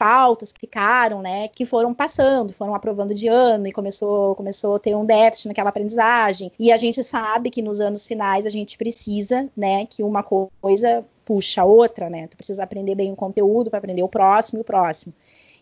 [0.00, 4.78] faltas que ficaram, né, que foram passando, foram aprovando de ano e começou, começou a
[4.78, 6.50] ter um déficit naquela aprendizagem.
[6.58, 11.04] E a gente sabe que nos anos finais a gente precisa, né, que uma coisa
[11.22, 12.26] puxa a outra, né?
[12.28, 15.12] Tu precisa aprender bem o conteúdo para aprender o próximo e o próximo.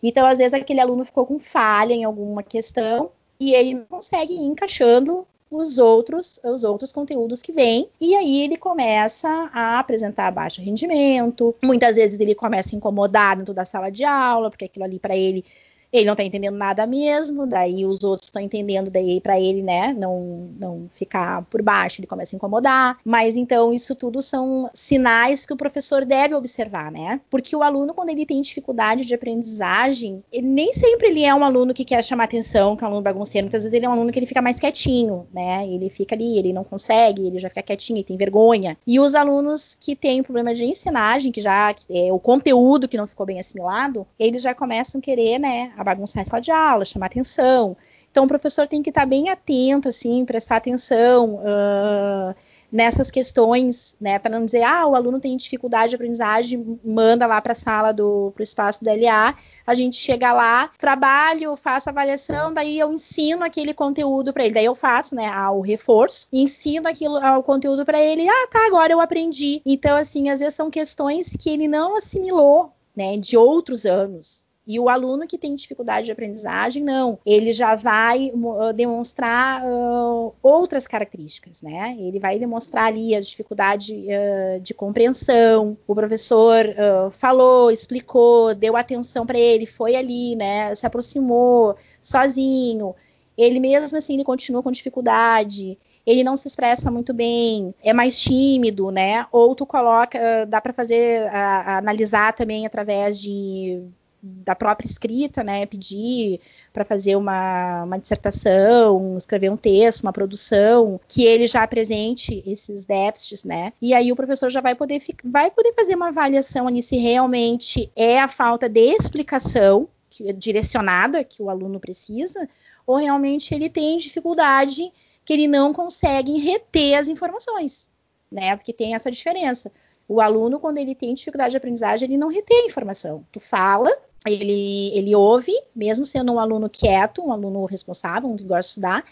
[0.01, 4.33] Então, às vezes, aquele aluno ficou com falha em alguma questão e ele não consegue
[4.33, 10.31] ir encaixando os outros, os outros conteúdos que vêm, e aí ele começa a apresentar
[10.31, 11.55] baixo rendimento.
[11.63, 15.15] Muitas vezes ele começa a incomodar dentro da sala de aula, porque aquilo ali para
[15.15, 15.43] ele
[15.91, 19.93] ele não tá entendendo nada mesmo, daí os outros estão entendendo, daí para ele, né,
[19.97, 22.97] não, não ficar por baixo, ele começa a incomodar.
[23.03, 27.21] Mas então isso tudo são sinais que o professor deve observar, né?
[27.29, 31.43] Porque o aluno, quando ele tem dificuldade de aprendizagem, ele, nem sempre ele é um
[31.43, 33.93] aluno que quer chamar atenção, que é um aluno bagunceiro, muitas vezes ele é um
[33.93, 35.67] aluno que ele fica mais quietinho, né?
[35.67, 38.77] Ele fica ali, ele não consegue, ele já fica quietinho, ele tem vergonha.
[38.85, 43.07] E os alunos que têm problema de ensinagem, que já é o conteúdo que não
[43.07, 46.83] ficou bem assimilado, eles já começam a querer, né, a bagunçar a sala de aula,
[46.83, 47.77] chamar atenção.
[48.11, 52.35] Então, o professor tem que estar bem atento, assim, prestar atenção uh,
[52.69, 57.41] nessas questões, né, para não dizer, ah, o aluno tem dificuldade de aprendizagem, manda lá
[57.41, 62.53] para a sala do pro espaço do LA, a gente chega lá, trabalho, faço avaliação,
[62.53, 67.17] daí eu ensino aquele conteúdo para ele, daí eu faço, né, o reforço, ensino aquilo,
[67.17, 69.61] o conteúdo para ele, ah, tá, agora eu aprendi.
[69.65, 74.43] Então, assim, às vezes são questões que ele não assimilou, né, de outros anos.
[74.67, 77.17] E o aluno que tem dificuldade de aprendizagem, não.
[77.25, 81.95] Ele já vai uh, demonstrar uh, outras características, né?
[81.99, 85.75] Ele vai demonstrar ali a dificuldade uh, de compreensão.
[85.87, 90.75] O professor uh, falou, explicou, deu atenção para ele, foi ali, né?
[90.75, 92.93] Se aproximou sozinho
[93.39, 98.19] ele mesmo assim ele continua com dificuldade, ele não se expressa muito bem, é mais
[98.19, 99.25] tímido, né?
[99.31, 103.81] Ou tu coloca, dá para fazer, a, a analisar também através de
[104.21, 106.41] da própria escrita, né, pedir
[106.73, 112.85] para fazer uma, uma, dissertação, escrever um texto, uma produção, que ele já apresente esses
[112.85, 116.81] déficits, né, e aí o professor já vai poder, vai poder fazer uma avaliação ali
[116.81, 122.47] se realmente é a falta de explicação que, direcionada que o aluno precisa,
[122.85, 124.91] ou realmente ele tem dificuldade
[125.23, 127.89] que ele não consegue reter as informações,
[128.29, 129.71] né, porque tem essa diferença.
[130.09, 133.23] O aluno, quando ele tem dificuldade de aprendizagem, ele não retém a informação.
[133.31, 133.95] Tu fala,
[134.27, 138.67] ele, ele ouve, mesmo sendo um aluno quieto, um aluno responsável, um que gosta de
[138.67, 139.03] estudar,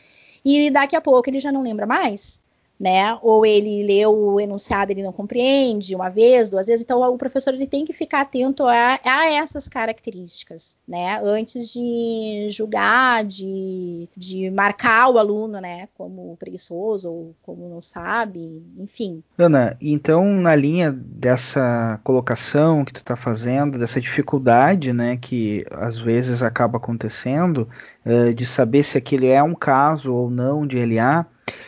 [0.43, 2.41] e daqui a pouco ele já não lembra mais
[2.79, 3.17] né?
[3.21, 6.83] Ou ele lê o enunciado ele não compreende uma vez, duas vezes.
[6.83, 11.19] Então o professor ele tem que ficar atento a, a essas características, né?
[11.23, 15.87] Antes de julgar, de, de marcar o aluno, né?
[15.95, 19.23] Como preguiçoso ou como não sabe, enfim.
[19.37, 25.17] Ana, então na linha dessa colocação que tu está fazendo, dessa dificuldade, né?
[25.17, 27.67] Que às vezes acaba acontecendo,
[28.05, 31.25] uh, de saber se aquele é um caso ou não de LA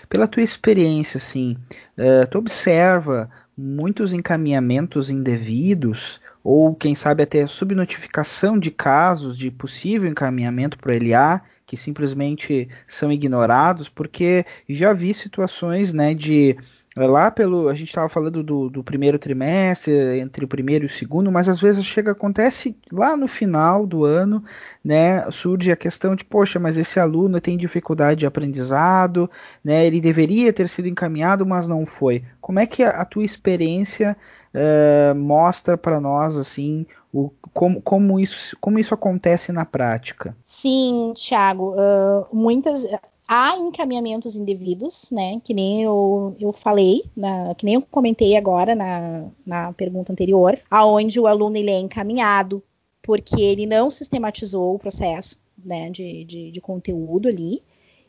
[0.07, 1.57] pela tua experiência, assim,
[1.97, 10.09] uh, tu observa muitos encaminhamentos indevidos ou quem sabe até subnotificação de casos de possível
[10.09, 16.57] encaminhamento para o LA que simplesmente são ignorados, porque já vi situações, né, de
[16.95, 17.69] lá pelo.
[17.69, 21.47] A gente estava falando do, do, primeiro trimestre, entre o primeiro e o segundo, mas
[21.47, 24.43] às vezes chega, acontece lá no final do ano,
[24.83, 25.29] né?
[25.31, 29.29] Surge a questão de, poxa, mas esse aluno tem dificuldade de aprendizado,
[29.63, 29.85] né?
[29.85, 32.23] Ele deveria ter sido encaminhado, mas não foi.
[32.41, 34.17] Como é que a, a tua experiência
[34.53, 40.35] uh, mostra para nós assim o, como, como, isso, como isso acontece na prática?
[40.45, 41.75] Sim, Thiago.
[41.75, 42.85] Uh, muitas
[43.29, 45.39] há encaminhamentos indevidos, né?
[45.43, 50.59] Que nem eu, eu falei, na, que nem eu comentei agora na, na pergunta anterior,
[50.69, 52.63] aonde o aluno ele é encaminhado
[53.03, 57.61] porque ele não sistematizou o processo né, de, de, de conteúdo ali,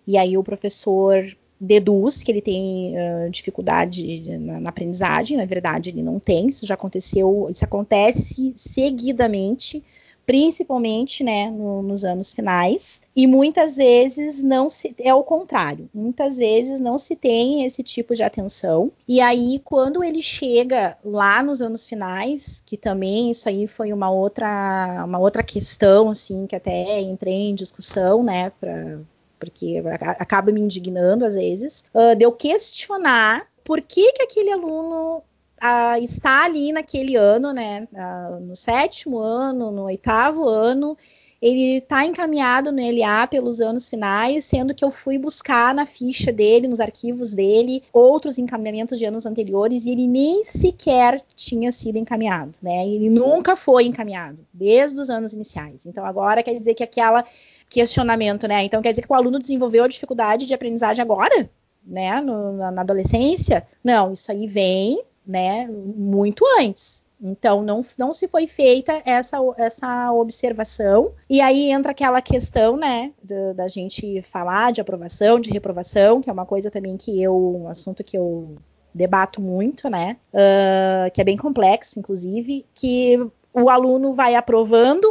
[0.07, 1.25] e aí o professor
[1.61, 6.67] deduz que ele tem uh, dificuldade na, na, aprendizagem, na verdade ele não tem, isso
[6.67, 9.85] já aconteceu, isso acontece seguidamente
[10.31, 16.37] principalmente né, no, nos anos finais, e muitas vezes não se é o contrário, muitas
[16.37, 18.93] vezes não se tem esse tipo de atenção.
[19.09, 24.09] E aí, quando ele chega lá nos anos finais, que também isso aí foi uma
[24.09, 29.01] outra, uma outra questão, assim, que até entrei em discussão, né, pra,
[29.37, 29.83] porque
[30.17, 35.25] acaba me indignando às vezes, uh, de eu questionar por que, que aquele aluno
[36.03, 37.87] está ali naquele ano, né?
[38.41, 40.97] no sétimo ano, no oitavo ano,
[41.41, 46.31] ele está encaminhado no LA pelos anos finais, sendo que eu fui buscar na ficha
[46.31, 51.97] dele, nos arquivos dele, outros encaminhamentos de anos anteriores e ele nem sequer tinha sido
[51.97, 52.87] encaminhado, né?
[52.87, 55.87] Ele nunca foi encaminhado, desde os anos iniciais.
[55.87, 57.25] Então agora quer dizer que aquela
[57.71, 58.65] questionamento, né?
[58.65, 61.49] Então quer dizer que o aluno desenvolveu a dificuldade de aprendizagem agora?
[61.83, 63.67] Né, no, na, na adolescência?
[63.83, 67.05] Não, isso aí vem né, muito antes.
[67.23, 71.13] Então, não, não se foi feita essa, essa observação.
[71.29, 76.31] E aí entra aquela questão, né, da, da, gente falar de aprovação, de reprovação, que
[76.31, 78.57] é uma coisa também que eu, um assunto que eu
[78.95, 83.19] debato muito, né, uh, que é bem complexo, inclusive, que
[83.53, 85.07] o aluno vai aprovando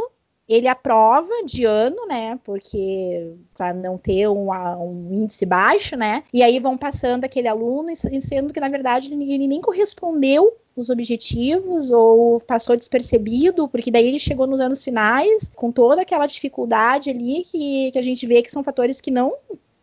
[0.50, 2.36] ele aprova de ano, né?
[2.42, 6.24] Porque para não ter um, um, índice baixo, né?
[6.34, 11.92] E aí vão passando aquele aluno, sendo que na verdade ele, nem correspondeu os objetivos
[11.92, 17.44] ou passou despercebido, porque daí ele chegou nos anos finais com toda aquela dificuldade ali
[17.44, 19.32] que, que a gente vê que são fatores que não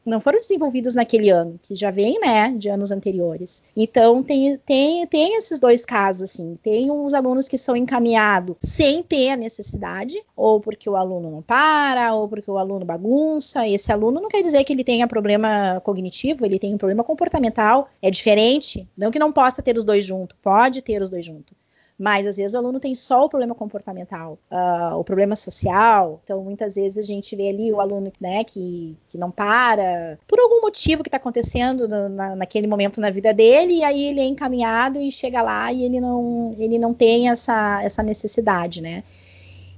[0.08, 3.64] não foram desenvolvidos naquele ano, que já vem, né, de anos anteriores.
[3.76, 6.58] Então tem, tem, tem esses dois casos, assim.
[6.64, 11.42] Tem os alunos que são encaminhados sem ter a necessidade, ou porque o aluno não
[11.42, 13.68] para, ou porque o aluno bagunça.
[13.68, 17.90] Esse aluno não quer dizer que ele tenha problema cognitivo, ele tem um problema comportamental.
[18.02, 18.88] É diferente.
[18.98, 21.54] Não que não possa ter os dois juntos, pode ter os dois juntos.
[21.98, 26.22] Mas às vezes o aluno tem só o problema comportamental, uh, o problema social.
[26.24, 30.40] Então, muitas vezes a gente vê ali o aluno né, que, que não para, por
[30.40, 34.20] algum motivo que está acontecendo no, na, naquele momento na vida dele, e aí ele
[34.20, 39.04] é encaminhado e chega lá e ele não, ele não tem essa, essa necessidade, né?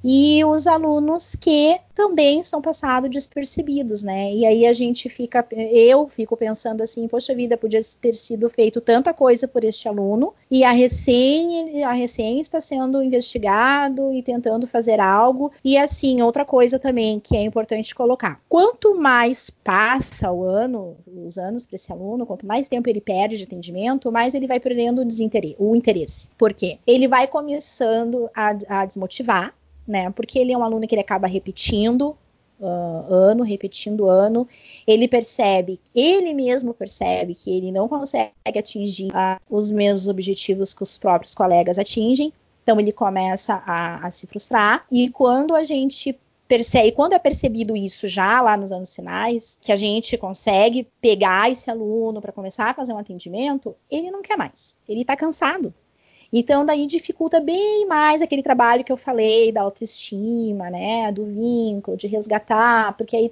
[0.04, 4.34] E os alunos que também são passados despercebidos, né?
[4.34, 8.80] E aí a gente fica, eu fico pensando assim, poxa vida, podia ter sido feito
[8.80, 14.66] tanta coisa por este aluno e a recém, a recém está sendo investigado e tentando
[14.66, 15.52] fazer algo.
[15.64, 21.38] E assim, outra coisa também que é importante colocar: quanto mais passa o ano, os
[21.38, 25.02] anos para esse aluno, quanto mais tempo ele perde de atendimento, mais ele vai perdendo
[25.02, 26.30] o, o interesse.
[26.38, 26.80] Por quê?
[26.88, 29.54] Ele vai começando a, a desmotivar
[29.90, 30.10] né?
[30.12, 32.16] Porque ele é um aluno que ele acaba repetindo
[32.60, 34.48] uh, ano, repetindo ano.
[34.86, 40.84] Ele percebe, ele mesmo percebe que ele não consegue atingir uh, os mesmos objetivos que
[40.84, 42.32] os próprios colegas atingem.
[42.64, 44.86] Então ele começa a, a se frustrar.
[44.92, 46.18] E quando a gente
[46.48, 51.52] percebe, quando é percebido isso já lá nos anos finais, que a gente consegue pegar
[51.52, 54.80] esse aluno para começar a fazer um atendimento, ele não quer mais.
[54.88, 55.74] Ele está cansado.
[56.32, 61.98] Então, daí dificulta bem mais aquele trabalho que eu falei da autoestima, né, do vínculo,
[61.98, 63.30] de resgatar, porque aí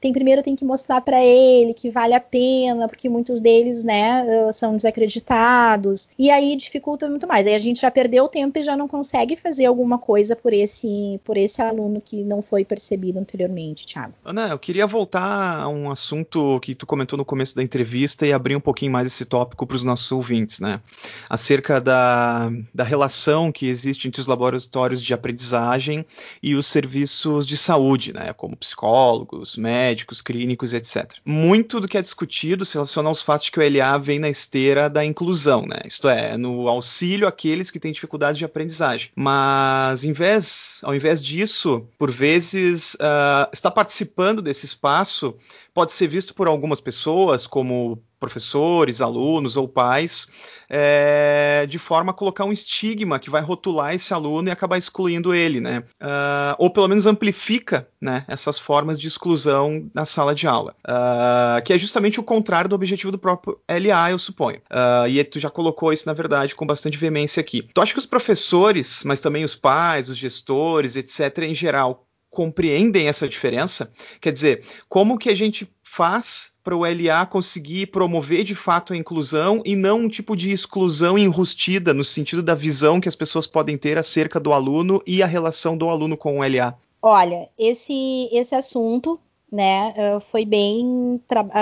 [0.00, 4.24] tem, primeiro tem que mostrar para ele que vale a pena, porque muitos deles, né,
[4.52, 7.46] são desacreditados, e aí dificulta muito mais.
[7.46, 10.52] Aí a gente já perdeu o tempo e já não consegue fazer alguma coisa por
[10.52, 14.14] esse por esse aluno que não foi percebido anteriormente, Thiago.
[14.24, 18.32] Ana, eu queria voltar a um assunto que tu comentou no começo da entrevista e
[18.32, 20.80] abrir um pouquinho mais esse tópico para os nossos ouvintes, né?
[21.28, 22.31] Acerca da
[22.72, 26.04] da, relação que existe entre os laboratórios de aprendizagem
[26.42, 31.14] e os serviços de saúde, né, como psicólogos, médicos, clínicos, etc.
[31.24, 34.28] Muito do que é discutido se relaciona aos fatos de que o LA vem na
[34.28, 39.10] esteira da inclusão, né, isto é, no auxílio àqueles que têm dificuldades de aprendizagem.
[39.14, 45.34] Mas, em vez, ao invés disso, por vezes, uh, está participando desse espaço
[45.74, 50.28] pode ser visto por algumas pessoas como professores, alunos ou pais,
[50.70, 55.34] é, de forma a colocar um estigma que vai rotular esse aluno e acabar excluindo
[55.34, 55.80] ele, né?
[56.00, 61.62] Uh, ou pelo menos amplifica né, essas formas de exclusão na sala de aula, uh,
[61.62, 64.60] que é justamente o contrário do objetivo do próprio LA, eu suponho.
[64.70, 67.68] Uh, e tu já colocou isso, na verdade, com bastante veemência aqui.
[67.74, 73.08] Tu acha que os professores, mas também os pais, os gestores, etc., em geral, compreendem
[73.08, 73.92] essa diferença?
[74.20, 78.96] Quer dizer, como que a gente faz para o LA conseguir promover de fato a
[78.96, 83.46] inclusão e não um tipo de exclusão enrustida no sentido da visão que as pessoas
[83.46, 86.74] podem ter acerca do aluno e a relação do aluno com o LA?
[87.02, 89.20] Olha, esse esse assunto
[89.50, 91.20] né, foi bem,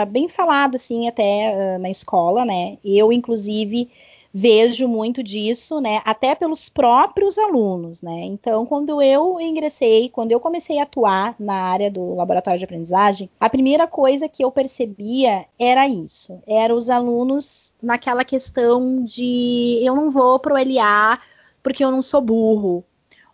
[0.09, 2.79] bem falado assim até na escola, né?
[2.85, 3.91] Eu inclusive
[4.33, 8.23] vejo muito disso, né, até pelos próprios alunos, né.
[8.25, 13.29] Então, quando eu ingressei, quando eu comecei a atuar na área do laboratório de aprendizagem,
[13.39, 19.95] a primeira coisa que eu percebia era isso, era os alunos naquela questão de eu
[19.95, 21.19] não vou pro LA
[21.63, 22.85] porque eu não sou burro,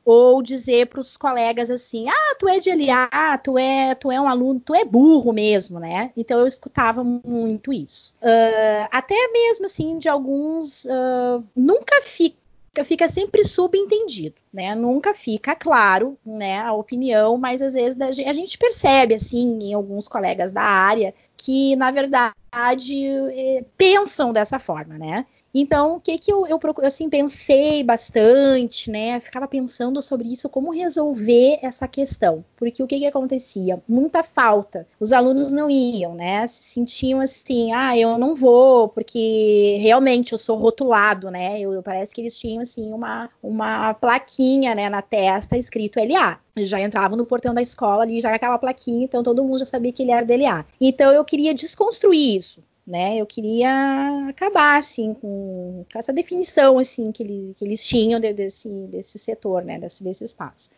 [0.06, 4.20] ou dizer para os colegas assim: "Ah, tu é de LA, tu é, tu é
[4.20, 6.12] um aluno, tu é burro mesmo, né?".
[6.16, 8.14] Então eu escutava muito isso.
[8.22, 12.36] Uh, até mesmo assim de alguns uh, nunca fica
[12.84, 14.74] fica sempre subentendido, né?
[14.74, 20.06] Nunca fica claro, né, a opinião, mas às vezes a gente percebe assim em alguns
[20.06, 25.24] colegas da área que na verdade eh, pensam dessa forma, né?
[25.58, 29.18] Então, o que que eu, eu assim, pensei bastante, né?
[29.20, 32.44] Ficava pensando sobre isso, como resolver essa questão.
[32.56, 33.82] Porque o que que acontecia?
[33.88, 34.86] Muita falta.
[35.00, 36.46] Os alunos não iam, né?
[36.46, 41.58] Se sentiam assim, ah, eu não vou, porque realmente eu sou rotulado, né?
[41.58, 46.38] Eu, parece que eles tinham, assim, uma, uma plaquinha, né, na testa escrito LA.
[46.58, 49.90] Já entravam no portão da escola ali, já aquela plaquinha, então todo mundo já sabia
[49.90, 50.66] que ele era do LA.
[50.78, 53.16] Então, eu queria desconstruir isso né?
[53.16, 58.32] Eu queria acabar assim com, com essa definição assim que, ele, que eles tinham de,
[58.32, 59.78] desse, desse setor, né?
[59.78, 60.70] Desse, desse espaço.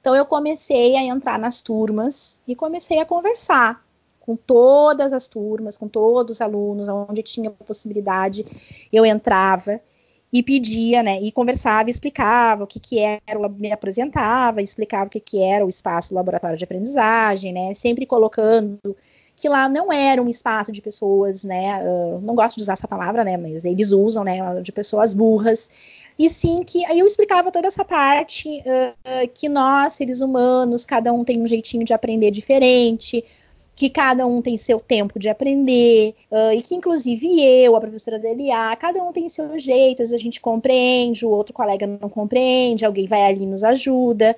[0.00, 3.84] Então eu comecei a entrar nas turmas e comecei a conversar
[4.20, 8.44] com todas as turmas, com todos os alunos, onde tinha possibilidade,
[8.92, 9.80] eu entrava
[10.32, 15.20] e pedia, né, e conversava, explicava o que que era, me apresentava, explicava o que
[15.20, 18.96] que era o espaço laboratório de aprendizagem, né, sempre colocando
[19.36, 21.82] que lá não era um espaço de pessoas, né?
[21.84, 23.36] Uh, não gosto de usar essa palavra, né?
[23.36, 24.38] Mas eles usam, né?
[24.62, 25.70] De pessoas burras.
[26.18, 31.12] E sim que aí eu explicava toda essa parte uh, que nós, seres humanos, cada
[31.12, 33.22] um tem um jeitinho de aprender diferente,
[33.74, 38.18] que cada um tem seu tempo de aprender, uh, e que inclusive eu, a professora
[38.18, 41.86] da LA, cada um tem seu jeito, às vezes a gente compreende, o outro colega
[41.86, 44.34] não compreende, alguém vai ali e nos ajuda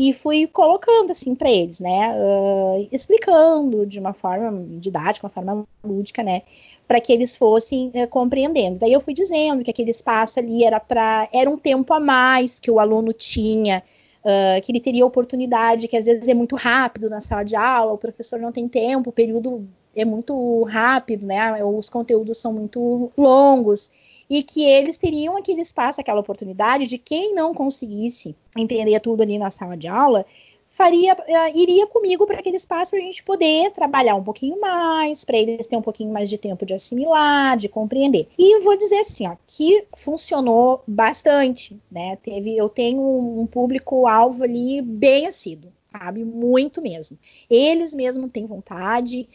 [0.00, 5.66] e fui colocando assim para eles, né, uh, explicando de uma forma didática, uma forma
[5.84, 6.40] lúdica, né,
[6.88, 8.78] para que eles fossem uh, compreendendo.
[8.78, 12.58] Daí eu fui dizendo que aquele espaço ali era para era um tempo a mais
[12.58, 13.82] que o aluno tinha
[14.22, 17.94] Uh, que ele teria oportunidade, que às vezes é muito rápido na sala de aula,
[17.94, 21.64] o professor não tem tempo, o período é muito rápido, né?
[21.64, 23.90] Os conteúdos são muito longos
[24.30, 29.36] e que eles teriam aquele espaço, aquela oportunidade de quem não conseguisse entender tudo ali
[29.36, 30.24] na sala de aula,
[30.70, 35.24] faria, uh, iria comigo para aquele espaço para a gente poder trabalhar um pouquinho mais,
[35.24, 38.28] para eles terem um pouquinho mais de tempo de assimilar, de compreender.
[38.38, 42.16] E vou dizer assim, ó, que funcionou bastante, né?
[42.22, 46.24] Teve, eu tenho um público alvo ali bem assíduo, sabe?
[46.24, 47.18] Muito mesmo.
[47.50, 49.28] Eles mesmo têm vontade.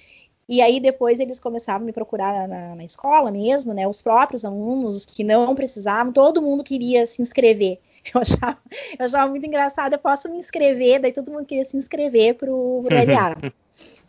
[0.48, 3.88] E aí depois eles começavam a me procurar na, na, escola mesmo, né?
[3.88, 7.80] Os próprios alunos, os que não precisavam, todo mundo queria se inscrever.
[8.14, 8.60] Eu achava,
[9.00, 12.84] eu achava muito engraçado, eu posso me inscrever, daí todo mundo queria se inscrever pro,
[12.86, 13.52] pro LA.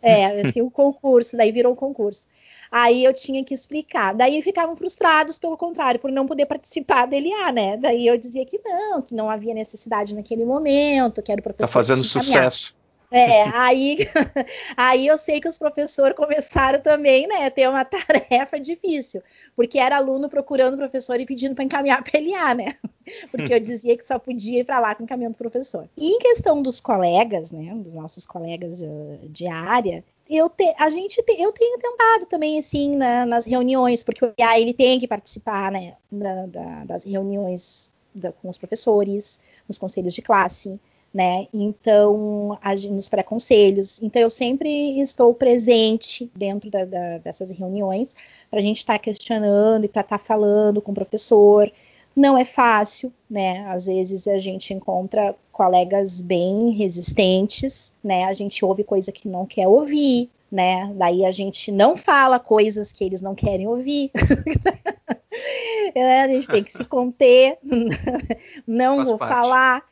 [0.03, 2.27] é, assim, o concurso, daí virou o concurso.
[2.71, 4.13] Aí eu tinha que explicar.
[4.13, 7.77] Daí ficavam frustrados, pelo contrário, por não poder participar do LA, né?
[7.77, 11.65] Daí eu dizia que não, que não havia necessidade naquele momento, que era o professor.
[11.65, 12.76] Tá fazendo sucesso.
[13.09, 13.99] É, aí,
[14.75, 19.21] aí eu sei que os professores começaram também, né, ter uma tarefa difícil,
[19.55, 22.75] porque era aluno procurando o professor e pedindo para encaminhar para LA, né?
[23.31, 25.87] Porque eu dizia que só podia ir para lá com encaminhando o professor.
[25.95, 28.83] E em questão dos colegas, né, dos nossos colegas
[29.29, 34.03] de área, eu te, a gente te, eu tenho tentado também assim na, nas reuniões,
[34.03, 39.39] porque o IA ele tem que participar, né, da, das reuniões da, com os professores,
[39.69, 40.77] nos conselhos de classe
[41.13, 41.47] né?
[41.53, 42.57] Então,
[42.91, 44.01] nos pré-conselhos.
[44.01, 48.15] Então, eu sempre estou presente dentro da, da, dessas reuniões
[48.49, 51.71] para a gente estar tá questionando e para estar tá falando com o professor.
[52.15, 53.65] Não é fácil, né?
[53.67, 58.25] Às vezes a gente encontra colegas bem resistentes, né?
[58.25, 60.91] A gente ouve coisa que não quer ouvir, né?
[60.95, 64.11] Daí a gente não fala coisas que eles não querem ouvir.
[65.93, 67.57] é, a gente tem que se conter,
[68.65, 69.33] não Faz vou parte.
[69.33, 69.83] falar.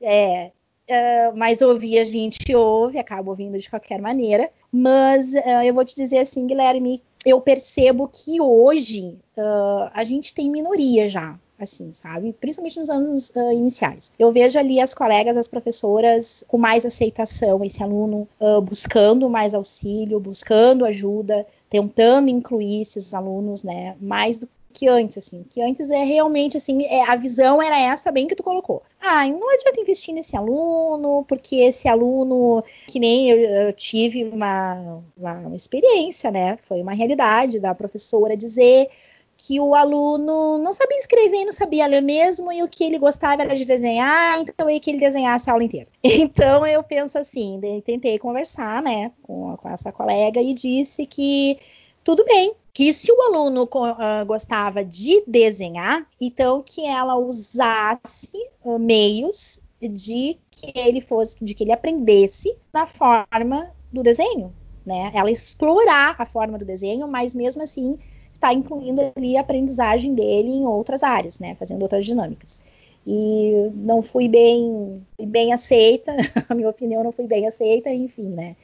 [0.00, 0.50] É,
[0.88, 4.50] Uh, mas ouvir a gente ouve, acaba ouvindo de qualquer maneira.
[4.70, 10.34] Mas uh, eu vou te dizer assim, Guilherme, eu percebo que hoje uh, a gente
[10.34, 12.32] tem minoria já, assim, sabe?
[12.32, 14.12] Principalmente nos anos uh, iniciais.
[14.18, 19.54] Eu vejo ali as colegas, as professoras com mais aceitação, esse aluno uh, buscando mais
[19.54, 25.44] auxílio, buscando ajuda, tentando incluir esses alunos, né, mais do que antes, assim.
[25.48, 28.82] Que antes é realmente, assim, é, a visão era essa bem que tu colocou.
[29.00, 35.02] Ah, não adianta investir nesse aluno, porque esse aluno, que nem eu, eu tive uma,
[35.16, 36.58] uma, experiência, né?
[36.68, 38.88] Foi uma realidade da professora dizer
[39.36, 43.42] que o aluno não sabia escrever não sabia ler mesmo, e o que ele gostava
[43.42, 45.88] era de desenhar, então eu que ele desenhasse a aula inteira.
[46.04, 51.58] Então eu penso assim, tentei conversar, né, com, com essa colega e disse que
[52.04, 58.78] tudo bem, que se o aluno uh, gostava de desenhar, então que ela usasse uh,
[58.78, 64.52] meios de que ele fosse, de que ele aprendesse na forma do desenho,
[64.86, 65.10] né?
[65.14, 67.98] Ela explorar a forma do desenho, mas mesmo assim
[68.32, 71.54] está incluindo ali a aprendizagem dele em outras áreas, né?
[71.56, 72.60] Fazendo outras dinâmicas.
[73.06, 76.12] E não fui bem, bem aceita,
[76.48, 78.56] a minha opinião não foi bem aceita, enfim, né?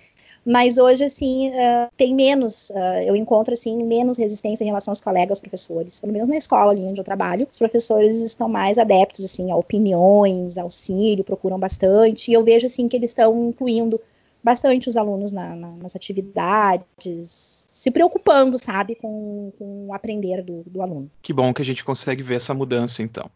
[0.49, 5.01] Mas hoje, assim, uh, tem menos, uh, eu encontro, assim, menos resistência em relação aos
[5.03, 9.23] colegas professores, pelo menos na escola ali onde eu trabalho, os professores estão mais adeptos,
[9.23, 14.01] assim, a opiniões, auxílio, procuram bastante, e eu vejo, assim, que eles estão incluindo
[14.43, 20.63] bastante os alunos na, na, nas atividades, se preocupando, sabe, com, com o aprender do,
[20.65, 21.11] do aluno.
[21.21, 23.31] Que bom que a gente consegue ver essa mudança, então.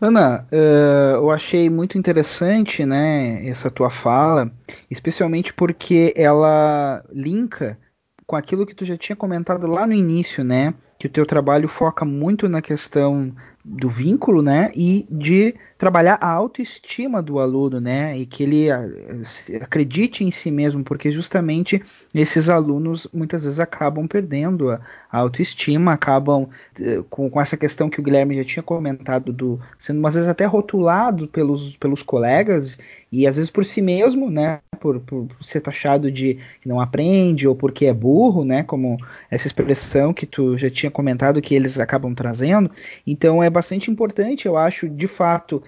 [0.00, 4.50] Ana, uh, eu achei muito interessante, né, essa tua fala,
[4.90, 7.78] especialmente porque ela linka
[8.26, 10.74] com aquilo que tu já tinha comentado lá no início, né,
[11.04, 13.30] que o teu trabalho foca muito na questão
[13.62, 18.86] do vínculo, né, e de trabalhar a autoestima do aluno, né, e que ele ah,
[19.62, 21.82] acredite em si mesmo, porque justamente
[22.14, 24.80] esses alunos muitas vezes acabam perdendo a,
[25.10, 26.48] autoestima, acabam
[26.78, 30.28] eh, com, com, essa questão que o Guilherme já tinha comentado, do sendo às vezes
[30.28, 32.76] até rotulado pelos, pelos colegas
[33.10, 37.46] e às vezes por si mesmo, né, por, por ser taxado de que não aprende
[37.46, 38.96] ou porque é burro, né, como
[39.30, 42.70] essa expressão que tu já tinha comentado que eles acabam trazendo.
[43.06, 45.62] Então é bastante importante, eu acho, de fato,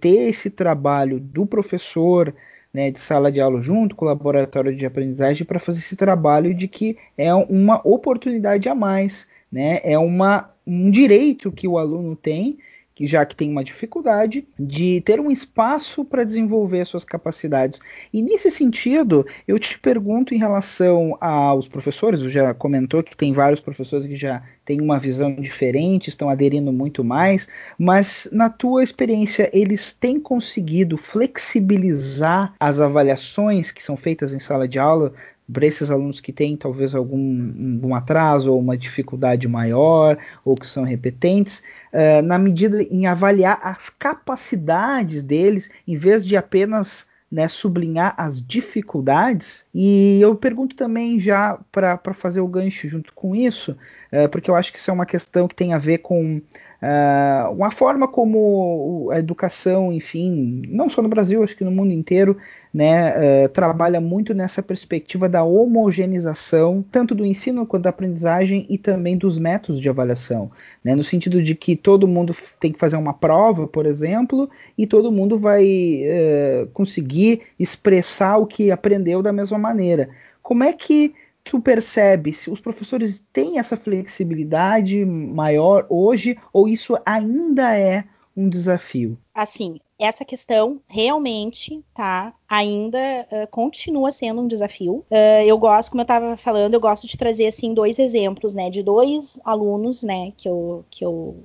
[0.00, 2.34] ter esse trabalho do professor
[2.72, 6.54] né, de sala de aula junto com o laboratório de aprendizagem para fazer esse trabalho
[6.54, 12.16] de que é uma oportunidade a mais, né, é uma, um direito que o aluno
[12.16, 12.58] tem
[12.94, 17.80] que já que tem uma dificuldade de ter um espaço para desenvolver suas capacidades.
[18.12, 23.32] E nesse sentido, eu te pergunto em relação aos professores, você já comentou que tem
[23.32, 27.48] vários professores que já têm uma visão diferente, estão aderindo muito mais,
[27.78, 34.68] mas na tua experiência, eles têm conseguido flexibilizar as avaliações que são feitas em sala
[34.68, 35.12] de aula
[35.52, 40.66] para esses alunos que têm talvez algum, algum atraso ou uma dificuldade maior ou que
[40.66, 47.48] são repetentes, uh, na medida em avaliar as capacidades deles, em vez de apenas né,
[47.48, 49.64] sublinhar as dificuldades.
[49.74, 53.72] E eu pergunto também já para fazer o gancho junto com isso,
[54.12, 56.42] uh, porque eu acho que isso é uma questão que tem a ver com
[56.82, 61.92] Uh, uma forma como a educação, enfim, não só no Brasil, acho que no mundo
[61.92, 62.36] inteiro,
[62.74, 68.76] né, uh, trabalha muito nessa perspectiva da homogeneização, tanto do ensino quanto da aprendizagem e
[68.76, 70.50] também dos métodos de avaliação,
[70.82, 74.84] né, no sentido de que todo mundo tem que fazer uma prova, por exemplo, e
[74.84, 80.08] todo mundo vai uh, conseguir expressar o que aprendeu da mesma maneira.
[80.42, 81.14] Como é que
[81.52, 88.48] tu percebe se os professores têm essa flexibilidade maior hoje ou isso ainda é um
[88.48, 89.18] desafio?
[89.34, 92.98] Assim, essa questão realmente, tá, ainda
[93.30, 95.04] uh, continua sendo um desafio.
[95.10, 98.70] Uh, eu gosto, como eu estava falando, eu gosto de trazer assim dois exemplos, né,
[98.70, 101.36] de dois alunos, né, que eu que eu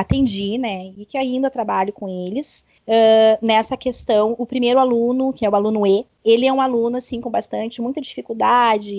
[0.00, 4.34] atendi, né, e que ainda trabalho com eles uh, nessa questão.
[4.38, 7.80] O primeiro aluno, que é o aluno E, ele é um aluno assim com bastante
[7.80, 8.90] muita dificuldade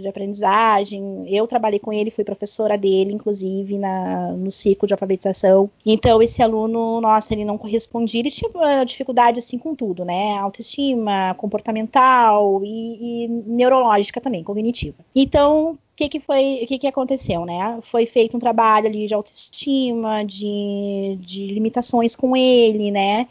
[0.00, 1.24] de aprendizagem.
[1.26, 5.70] Eu trabalhei com ele, fui professora dele, inclusive na, no ciclo de alfabetização.
[5.86, 8.20] Então esse aluno, nossa, ele não correspondia.
[8.20, 10.36] Ele tinha dificuldade assim com tudo, né?
[10.38, 14.98] Autoestima, comportamental e, e neurológica também, cognitiva.
[15.14, 17.78] Então que, que foi, o que, que aconteceu, né?
[17.82, 23.28] Foi feito um trabalho ali de autoestima, de, de limitações com ele, né?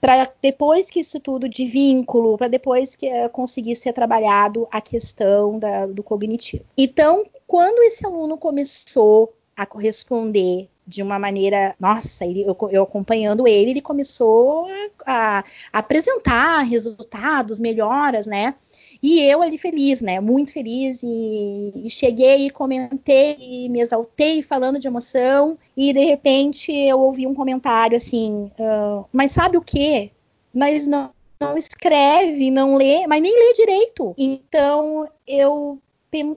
[0.00, 4.80] para depois que isso tudo de vínculo, para depois que uh, conseguir ser trabalhado a
[4.80, 6.64] questão da, do cognitivo.
[6.76, 13.46] Então, quando esse aluno começou a corresponder de uma maneira, nossa, ele, eu, eu, acompanhando
[13.46, 14.66] ele, ele começou
[15.04, 18.54] a, a apresentar resultados, melhoras, né?
[19.02, 20.18] E eu ali feliz, né?
[20.18, 26.04] Muito feliz e, e, cheguei e comentei e me exaltei falando de emoção e de
[26.04, 30.10] repente eu ouvi um comentário assim, uh, mas sabe o que?
[30.52, 34.14] Mas não, não escreve, não lê, mas nem lê direito.
[34.18, 35.78] Então eu,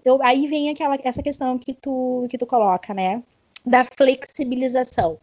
[0.05, 3.23] eu aí vem aquela essa questão que tu que tu coloca, né?
[3.65, 5.17] Da flexibilização.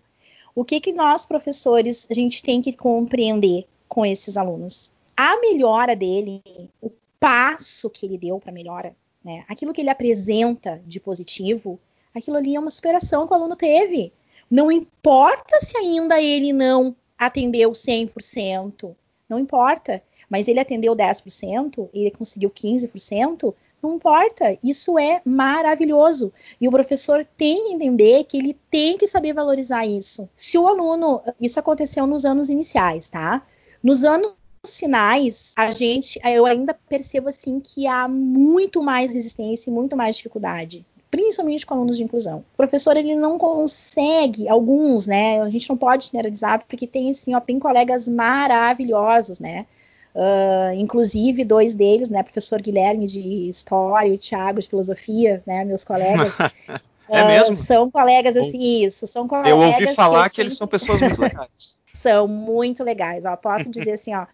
[0.56, 4.90] O que que nós professores a gente tem que compreender com esses alunos?
[5.16, 6.42] A melhora dele,
[6.82, 8.94] o passo que ele deu para melhora,
[9.24, 9.44] né?
[9.48, 11.78] Aquilo que ele apresenta de positivo,
[12.14, 14.12] aquilo ali é uma superação que o aluno teve.
[14.50, 18.94] Não importa se ainda ele não atendeu 100%,
[19.28, 26.32] não importa, mas ele atendeu 10%, ele conseguiu 15%, não importa, isso é maravilhoso.
[26.60, 30.28] E o professor tem que entender que ele tem que saber valorizar isso.
[30.34, 33.46] Se o aluno, isso aconteceu nos anos iniciais, tá?
[33.82, 34.36] Nos anos
[34.76, 40.16] finais, a gente, eu ainda percebo assim que há muito mais resistência e muito mais
[40.16, 42.44] dificuldade principalmente com alunos de inclusão.
[42.54, 45.40] O professor ele não consegue, alguns, né?
[45.40, 49.66] A gente não pode generalizar porque tem assim, ó, tem colegas maravilhosos, né?
[50.14, 52.22] Uh, inclusive dois deles, né?
[52.22, 55.64] Professor Guilherme de História e o Thiago de Filosofia, né?
[55.64, 56.34] Meus colegas.
[57.08, 57.56] é uh, mesmo?
[57.56, 59.50] São colegas assim, isso, são colegas.
[59.50, 61.80] Eu ouvi falar que, que eles são pessoas muito legais.
[61.94, 63.36] são muito legais, ó.
[63.36, 64.26] Posso dizer assim, ó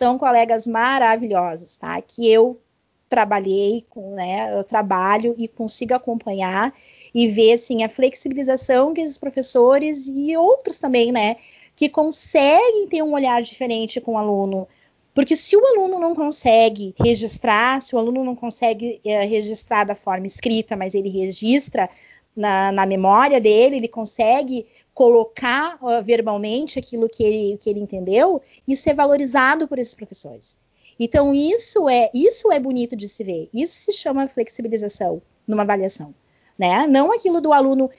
[0.00, 2.00] são colegas maravilhosos, tá?
[2.00, 2.58] Que eu
[3.06, 4.58] trabalhei com, né?
[4.58, 6.72] Eu trabalho e consigo acompanhar
[7.14, 11.36] e ver assim a flexibilização que esses professores e outros também, né,
[11.76, 14.66] que conseguem ter um olhar diferente com o aluno.
[15.14, 19.94] Porque se o aluno não consegue registrar, se o aluno não consegue é, registrar da
[19.94, 21.90] forma escrita, mas ele registra
[22.36, 28.40] na, na memória dele, ele consegue colocar uh, verbalmente aquilo que ele, que ele entendeu
[28.66, 30.58] e ser valorizado por esses professores.
[30.98, 33.48] Então isso é isso é bonito de se ver.
[33.52, 36.14] Isso se chama flexibilização numa avaliação,
[36.58, 36.86] né?
[36.86, 37.90] Não aquilo do aluno,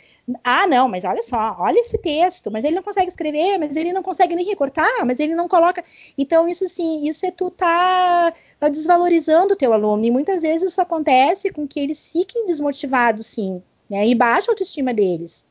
[0.44, 3.92] ah, não, mas olha só, olha esse texto, mas ele não consegue escrever, mas ele
[3.92, 5.84] não consegue nem recortar, mas ele não coloca.
[6.16, 10.72] Então isso sim, isso é tu tá, tá desvalorizando o teu aluno e muitas vezes
[10.72, 14.08] isso acontece com que eles fiquem desmotivados, sim, né?
[14.08, 15.46] E baixa a autoestima deles.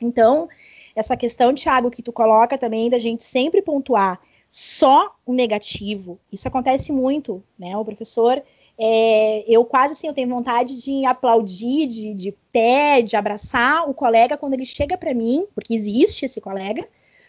[0.00, 0.48] Então,
[0.96, 4.20] essa questão, Thiago, que tu coloca também da gente sempre pontuar
[4.50, 6.18] só o negativo.
[6.32, 7.76] Isso acontece muito, né?
[7.76, 8.42] O professor,
[8.76, 13.94] é, eu quase assim, eu tenho vontade de aplaudir, de, de pé, de abraçar o
[13.94, 16.86] colega quando ele chega para mim, porque existe esse colega,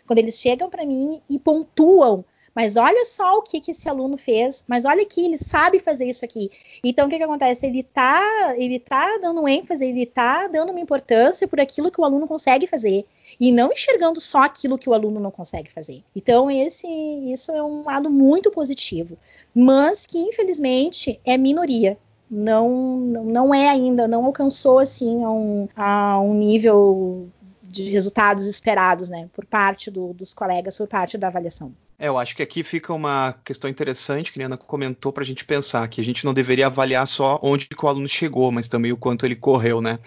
[0.08, 2.26] Quando eles chegam para mim e pontuam
[2.56, 6.06] mas olha só o que, que esse aluno fez, mas olha que ele sabe fazer
[6.06, 6.50] isso aqui.
[6.82, 7.66] Então, o que, que acontece?
[7.66, 12.06] Ele tá, ele tá dando ênfase, ele tá dando uma importância por aquilo que o
[12.06, 13.06] aluno consegue fazer
[13.38, 16.02] e não enxergando só aquilo que o aluno não consegue fazer.
[16.16, 19.18] Então, esse, isso é um lado muito positivo,
[19.54, 21.98] mas que infelizmente é minoria.
[22.32, 27.30] Não, não é ainda, não alcançou assim a um, a um nível
[27.62, 31.74] de resultados esperados, né, por parte do, dos colegas, por parte da avaliação.
[31.98, 35.26] É, eu acho que aqui fica uma questão interessante que a Ana comentou para a
[35.26, 38.92] gente pensar que a gente não deveria avaliar só onde o aluno chegou, mas também
[38.92, 40.00] o quanto ele correu, né?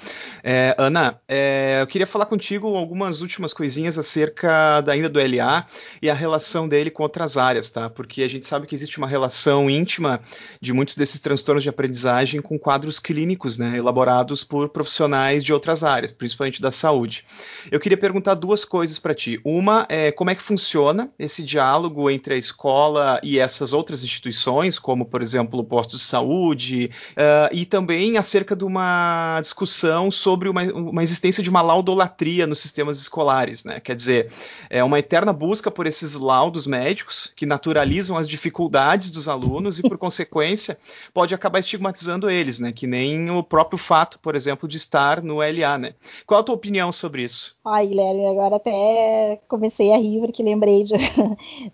[0.45, 5.64] É, Ana, é, eu queria falar contigo algumas últimas coisinhas acerca da, ainda do LA
[6.03, 7.89] e a relação dele com outras áreas, tá?
[7.89, 10.20] Porque a gente sabe que existe uma relação íntima
[10.61, 13.78] de muitos desses transtornos de aprendizagem com quadros clínicos, né?
[13.78, 17.24] Elaborados por profissionais de outras áreas, principalmente da saúde.
[17.70, 19.41] Eu queria perguntar duas coisas para ti.
[19.43, 24.03] Uma é como é que funciona esse diálogo diálogo entre a escola e essas outras
[24.03, 30.11] instituições, como, por exemplo, o posto de saúde, uh, e também acerca de uma discussão
[30.11, 33.81] sobre uma, uma, existência de uma laudolatria nos sistemas escolares, né?
[33.81, 34.33] Quer dizer,
[34.68, 39.83] é uma eterna busca por esses laudos médicos que naturalizam as dificuldades dos alunos e,
[39.83, 40.79] por consequência,
[41.14, 42.72] pode acabar estigmatizando eles, né?
[42.72, 45.95] Que nem o próprio fato, por exemplo, de estar no LA, né?
[46.26, 47.57] Qual a tua opinião sobre isso?
[47.64, 50.95] Ai, Guilherme, agora até comecei a rir porque lembrei de,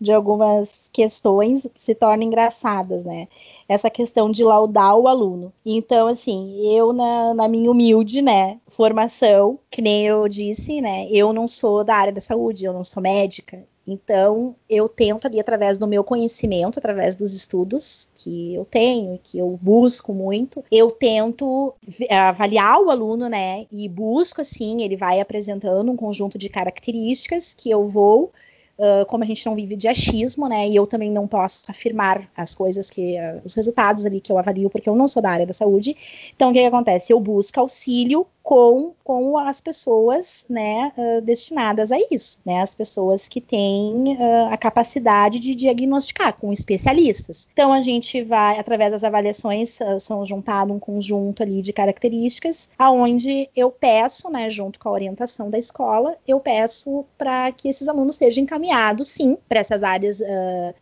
[0.01, 3.29] de algumas questões que se tornam engraçadas, né?
[3.69, 5.53] Essa questão de laudar o aluno.
[5.65, 11.33] Então, assim, eu, na, na, minha humilde, né, formação, que nem eu disse, né, eu
[11.33, 13.65] não sou da área da saúde, eu não sou médica.
[13.87, 19.39] Então, eu tento ali, através do meu conhecimento, através dos estudos que eu tenho, que
[19.39, 21.75] eu busco muito, eu tento
[22.11, 27.71] avaliar o aluno, né, e busco, assim, ele vai apresentando um conjunto de características que
[27.71, 28.33] eu vou
[28.77, 30.69] Uh, como a gente não vive de achismo, né?
[30.69, 33.17] E eu também não posso afirmar as coisas que.
[33.19, 35.97] Uh, os resultados ali que eu avalio, porque eu não sou da área da saúde.
[36.35, 37.13] Então, o que, que acontece?
[37.13, 43.27] Eu busco auxílio com, com as pessoas né, uh, destinadas a isso, né, as pessoas
[43.27, 47.49] que têm uh, a capacidade de diagnosticar, com especialistas.
[47.55, 52.69] Então a gente vai, através das avaliações, uh, são juntado um conjunto ali de características,
[52.79, 57.89] aonde eu peço, né, junto com a orientação da escola, eu peço para que esses
[57.89, 60.21] alunos sejam encaminhados, sim, para essas áreas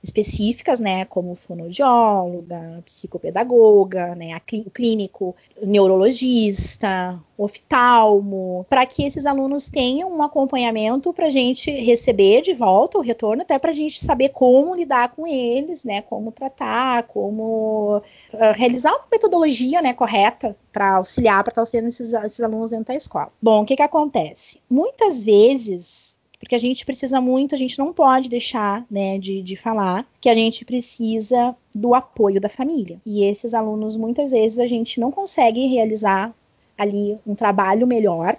[0.03, 4.37] específicas, né, como fonoaudióloga, psicopedagoga, né,
[4.67, 7.21] o clínico, neurologista,
[7.53, 13.03] oftalmo, para que esses alunos tenham um acompanhamento para a gente receber de volta o
[13.03, 18.53] retorno, até para a gente saber como lidar com eles, né, como tratar, como uh,
[18.55, 22.95] realizar uma metodologia, né, correta para auxiliar, para estar auxiliando esses, esses alunos dentro da
[22.95, 23.31] escola.
[23.41, 24.61] Bom, o que que acontece?
[24.71, 29.55] Muitas vezes porque a gente precisa muito, a gente não pode deixar né, de, de
[29.55, 33.01] falar que a gente precisa do apoio da família.
[33.07, 36.35] E esses alunos, muitas vezes, a gente não consegue realizar
[36.77, 38.37] ali um trabalho melhor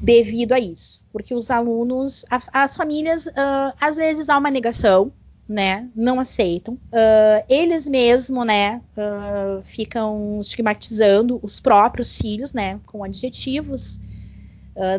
[0.00, 1.00] devido a isso.
[1.12, 5.12] Porque os alunos, a, as famílias, uh, às vezes há uma negação,
[5.48, 5.88] né?
[5.94, 6.74] Não aceitam.
[6.74, 8.80] Uh, eles mesmo, né?
[8.96, 12.80] Uh, ficam estigmatizando os próprios filhos, né?
[12.86, 14.00] Com adjetivos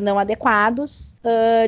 [0.00, 1.14] não adequados,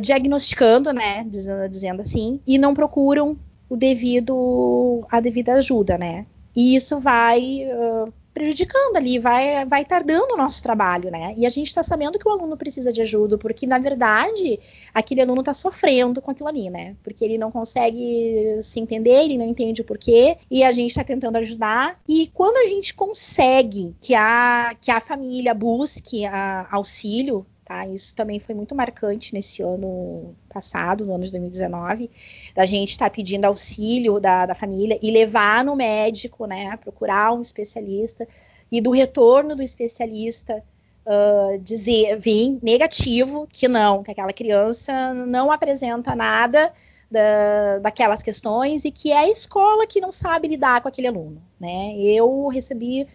[0.01, 1.27] diagnosticando, né?
[1.29, 3.37] Dizendo, dizendo assim, e não procuram
[3.69, 6.25] o devido, a devida ajuda, né?
[6.57, 11.35] E isso vai uh, prejudicando ali, vai, vai tardando o nosso trabalho, né?
[11.37, 14.61] E a gente está sabendo que o aluno precisa de ajuda, porque na verdade
[14.95, 16.95] aquele aluno está sofrendo com aquilo ali, né?
[17.03, 21.03] Porque ele não consegue se entender, ele não entende o porquê, e a gente está
[21.03, 22.01] tentando ajudar.
[22.09, 27.87] E quando a gente consegue que a, que a família busque a, auxílio, Tá?
[27.87, 32.11] Isso também foi muito marcante nesse ano passado, no ano de 2019,
[32.55, 37.31] da gente estar tá pedindo auxílio da, da, família e levar no médico, né, procurar
[37.35, 38.27] um especialista,
[38.73, 40.65] e do retorno do especialista
[41.05, 46.73] uh, dizer, vir negativo, que não, que aquela criança não apresenta nada
[47.11, 51.43] da, daquelas questões e que é a escola que não sabe lidar com aquele aluno,
[51.61, 51.95] né?
[51.99, 53.07] Eu recebi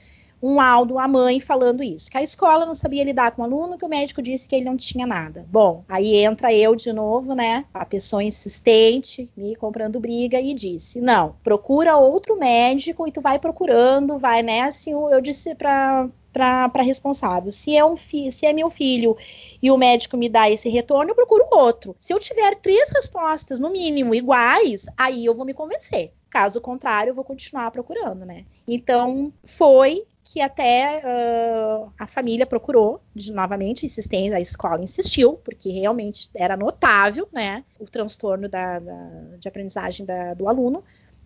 [0.43, 3.77] um laudo, a mãe falando isso, que a escola não sabia lidar com o aluno,
[3.77, 5.45] que o médico disse que ele não tinha nada.
[5.49, 7.63] Bom, aí entra eu de novo, né?
[7.73, 13.39] A pessoa insistente, me comprando briga e disse: "Não, procura outro médico e tu vai
[13.39, 14.61] procurando, vai, né?
[14.61, 17.51] Assim, eu disse para para responsável.
[17.51, 19.15] Se é, um se é meu filho
[19.61, 21.95] e o médico me dá esse retorno, eu procuro outro.
[21.99, 26.11] Se eu tiver três respostas, no mínimo, iguais, aí eu vou me convencer.
[26.31, 28.45] Caso contrário, eu vou continuar procurando, né?
[28.67, 35.69] Então, foi que até uh, a família procurou de, novamente insistência, a escola insistiu, porque
[35.69, 40.83] realmente era notável, né, o transtorno da, da, de aprendizagem da, do aluno,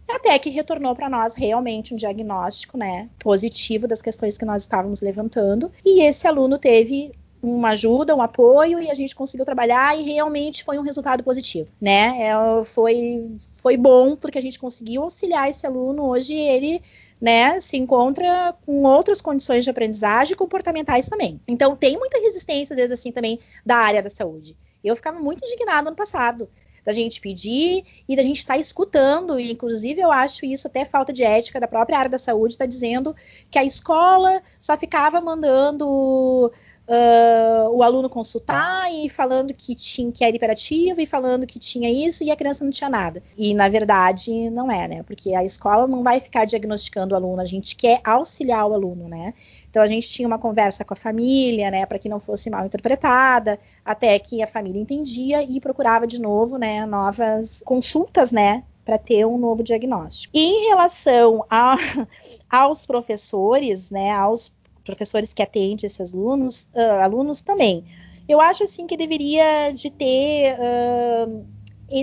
[0.10, 5.00] até que retornou para nós realmente um diagnóstico, né, positivo das questões que nós estávamos
[5.00, 10.04] levantando, e esse aluno teve uma ajuda, um apoio e a gente conseguiu trabalhar e
[10.04, 12.24] realmente foi um resultado positivo, né?
[12.24, 16.04] É, foi foi bom porque a gente conseguiu auxiliar esse aluno.
[16.04, 16.82] Hoje ele
[17.20, 21.42] né, se encontra com outras condições de aprendizagem comportamentais também.
[21.48, 24.56] Então tem muita resistência desde assim também da área da saúde.
[24.84, 26.50] Eu ficava muito indignada no passado
[26.88, 30.86] da gente pedir e da gente estar tá escutando, e inclusive eu acho isso até
[30.86, 33.14] falta de ética da própria área da saúde, está dizendo
[33.52, 36.50] que a escola só ficava mandando
[36.88, 41.90] uh, o aluno consultar e falando que tinha que era hiperativo e falando que tinha
[41.90, 43.22] isso e a criança não tinha nada.
[43.38, 45.04] E na verdade não é, né?
[45.04, 49.08] Porque a escola não vai ficar diagnosticando o aluno, a gente quer auxiliar o aluno,
[49.08, 49.34] né?
[49.70, 52.66] Então a gente tinha uma conversa com a família, né, para que não fosse mal
[52.66, 58.98] interpretada, até que a família entendia e procurava de novo, né, novas consultas, né, para
[58.98, 60.36] ter um novo diagnóstico.
[60.36, 61.76] E em relação a,
[62.50, 64.50] aos professores, né, aos
[64.88, 67.86] professores que atendem esses alunos, uh, alunos também.
[68.28, 71.46] Eu acho assim que deveria de ter uh,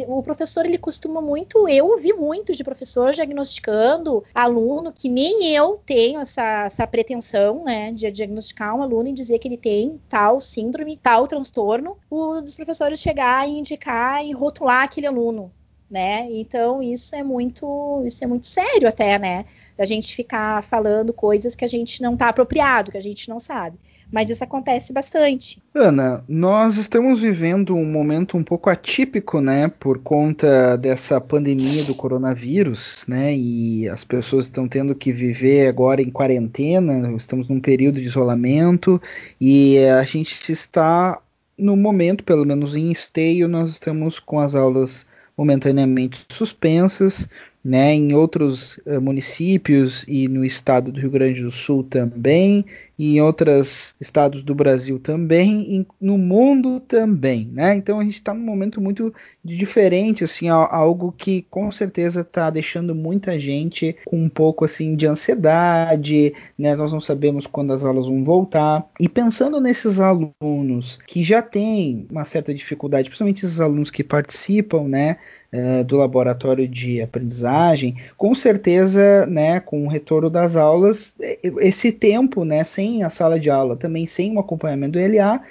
[0.09, 5.81] o professor ele costuma muito, eu ouvi muito de professor diagnosticando aluno que nem eu
[5.85, 10.41] tenho essa, essa pretensão, né, de diagnosticar um aluno e dizer que ele tem tal
[10.41, 15.53] síndrome, tal transtorno, os professores chegar e indicar e rotular aquele aluno,
[15.91, 16.27] né?
[16.31, 19.45] Então isso é muito, isso é muito sério até, né?
[19.77, 23.39] Da gente ficar falando coisas que a gente não está apropriado, que a gente não
[23.39, 23.77] sabe.
[24.13, 25.61] Mas isso acontece bastante.
[25.75, 31.95] Ana, nós estamos vivendo um momento um pouco atípico, né, por conta dessa pandemia do
[31.95, 38.01] coronavírus, né, e as pessoas estão tendo que viver agora em quarentena, estamos num período
[38.01, 39.03] de isolamento
[39.41, 41.21] e a gente está
[41.59, 45.07] no momento, pelo menos em esteio, nós estamos com as aulas
[45.37, 47.29] momentaneamente suspensas,
[47.65, 52.65] né, em outros uh, municípios e no estado do Rio Grande do Sul também,
[52.99, 57.75] e em outros estados do Brasil também, e no mundo também, né?
[57.75, 59.13] Então a gente está num momento muito
[59.45, 65.07] diferente, assim, algo que com certeza está deixando muita gente com um pouco assim de
[65.07, 66.75] ansiedade, né?
[66.75, 68.87] Nós não sabemos quando as aulas vão voltar.
[68.99, 74.85] E pensando nesses alunos que já têm uma certa dificuldade, principalmente esses alunos que participam,
[74.85, 75.17] né?
[75.57, 81.15] Eh, do laboratório de aprendizagem, com certeza, né, com o retorno das aulas,
[81.61, 85.43] esse tempo, né, sem a sala de aula, também sem o acompanhamento do LA,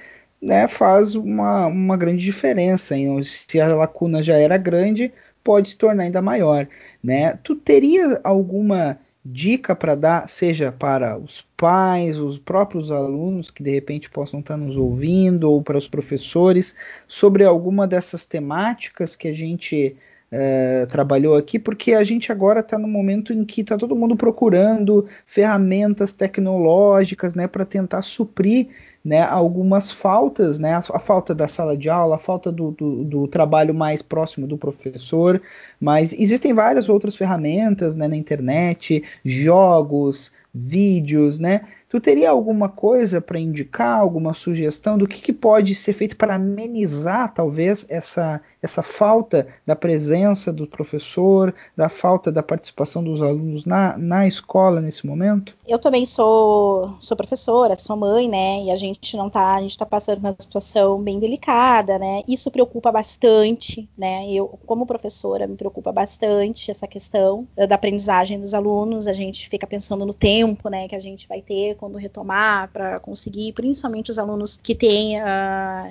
[0.42, 2.96] né, faz uma, uma grande diferença.
[2.96, 3.24] Hein?
[3.24, 5.12] Se a lacuna já era grande,
[5.44, 6.68] pode se tornar ainda maior.
[7.04, 7.38] Né?
[7.44, 13.72] Tu teria alguma dica para dar, seja para os pais, os próprios alunos que de
[13.72, 16.76] repente possam estar nos ouvindo, ou para os professores,
[17.08, 19.96] sobre alguma dessas temáticas que a gente
[20.36, 24.16] é, trabalhou aqui, porque a gente agora está no momento em que está todo mundo
[24.16, 28.70] procurando ferramentas tecnológicas né, para tentar suprir
[29.06, 33.04] né, algumas faltas, né, a, a, falta da sala de aula, a falta do, do,
[33.04, 35.40] do, trabalho mais próximo do professor,
[35.80, 41.62] mas existem várias outras ferramentas né, na internet, jogos, vídeos, né?
[41.94, 46.34] Tu teria alguma coisa para indicar, alguma sugestão do que, que pode ser feito para
[46.34, 53.64] amenizar, talvez, essa, essa falta da presença do professor, da falta da participação dos alunos
[53.64, 55.56] na, na escola nesse momento?
[55.68, 58.64] Eu também sou, sou professora, sou mãe, né?
[58.64, 62.24] E a gente não tá, a gente está passando uma situação bem delicada, né?
[62.28, 64.28] Isso preocupa bastante, né?
[64.32, 69.06] Eu, como professora, me preocupa bastante essa questão da aprendizagem dos alunos.
[69.06, 72.98] A gente fica pensando no tempo, né, que a gente vai ter quando retomar para
[73.02, 75.24] conseguir, principalmente os alunos que têm uh,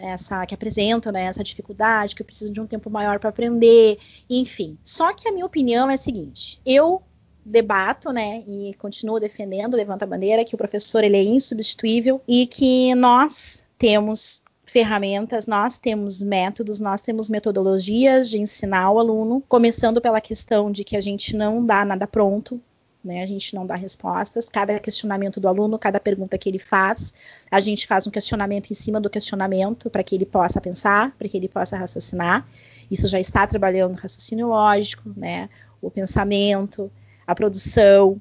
[0.01, 4.79] essa, que apresentam né, essa dificuldade, que precisam de um tempo maior para aprender, enfim.
[4.83, 7.03] Só que a minha opinião é a seguinte: eu
[7.45, 12.47] debato, né, e continuo defendendo, levanta a bandeira que o professor ele é insubstituível e
[12.47, 20.01] que nós temos ferramentas, nós temos métodos, nós temos metodologias de ensinar o aluno, começando
[20.01, 22.59] pela questão de que a gente não dá nada pronto,
[23.05, 23.23] né?
[23.23, 24.49] A gente não dá respostas.
[24.49, 27.15] Cada questionamento do aluno, cada pergunta que ele faz,
[27.51, 31.29] a gente faz um questionamento em cima do questionamento para que ele possa pensar, para
[31.29, 32.47] que ele possa raciocinar.
[32.91, 35.49] Isso já está trabalhando o raciocínio lógico, né?
[35.81, 36.91] O pensamento,
[37.27, 38.21] a produção.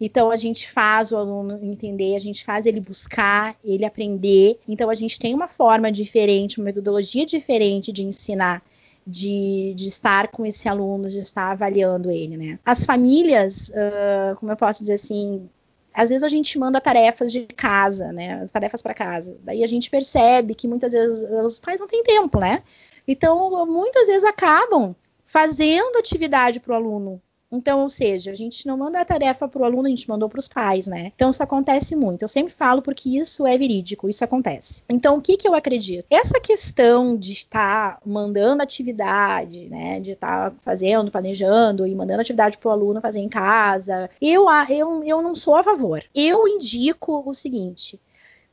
[0.00, 4.58] Então a gente faz o aluno entender, a gente faz ele buscar, ele aprender.
[4.66, 8.62] Então a gente tem uma forma diferente, uma metodologia diferente de ensinar
[9.06, 12.58] de, de estar com esse aluno, de estar avaliando ele, né?
[12.64, 15.48] As famílias, uh, como eu posso dizer assim,
[15.92, 18.46] às vezes a gente manda tarefas de casa, né?
[18.52, 19.36] Tarefas para casa.
[19.42, 22.62] Daí a gente percebe que muitas vezes os pais não têm tempo, né?
[23.06, 24.94] Então, muitas vezes acabam
[25.26, 27.20] fazendo atividade para o aluno
[27.52, 30.28] então, ou seja, a gente não manda a tarefa para o aluno, a gente mandou
[30.28, 31.10] para os pais, né?
[31.14, 32.22] Então, isso acontece muito.
[32.22, 34.82] Eu sempre falo porque isso é verídico, isso acontece.
[34.88, 36.06] Então, o que, que eu acredito?
[36.08, 39.98] Essa questão de estar mandando atividade, né?
[39.98, 45.02] De estar fazendo, planejando e mandando atividade para o aluno fazer em casa, eu, eu,
[45.02, 46.04] eu não sou a favor.
[46.14, 48.00] Eu indico o seguinte: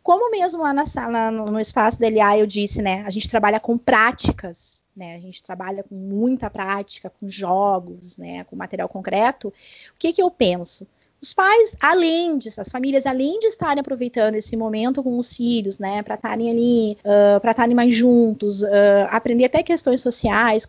[0.02, 3.04] como mesmo lá na sala, no espaço da LA, eu disse, né?
[3.06, 5.16] A gente trabalha com práticas né?
[5.16, 8.44] A gente trabalha com muita prática, com jogos, né?
[8.46, 9.50] Com material concreto.
[9.50, 9.54] O
[9.98, 10.88] que, que eu penso?
[11.20, 15.80] Os pais, além disso, as famílias, além de estarem aproveitando esse momento com os filhos,
[15.80, 18.68] né, para estarem ali, uh, para estarem mais juntos, uh,
[19.10, 20.68] aprender até questões sociais,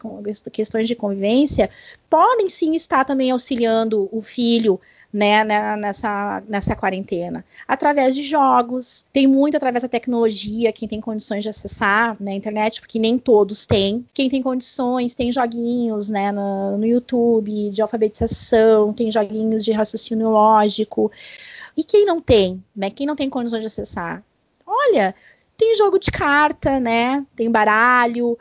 [0.50, 1.68] questões de convivência,
[2.08, 4.80] podem sim estar também auxiliando o filho
[5.12, 7.44] né, né, nessa, nessa quarentena?
[7.66, 12.80] Através de jogos, tem muito através da tecnologia, quem tem condições de acessar na internet,
[12.80, 14.04] porque nem todos têm.
[14.12, 20.30] Quem tem condições, tem joguinhos né, no, no YouTube de alfabetização, tem joguinhos de raciocínio
[20.30, 21.10] lógico.
[21.76, 22.90] E quem não tem, né?
[22.90, 24.22] Quem não tem condições de acessar?
[24.66, 25.14] Olha,
[25.56, 27.24] tem jogo de carta, né?
[27.36, 28.38] Tem baralho,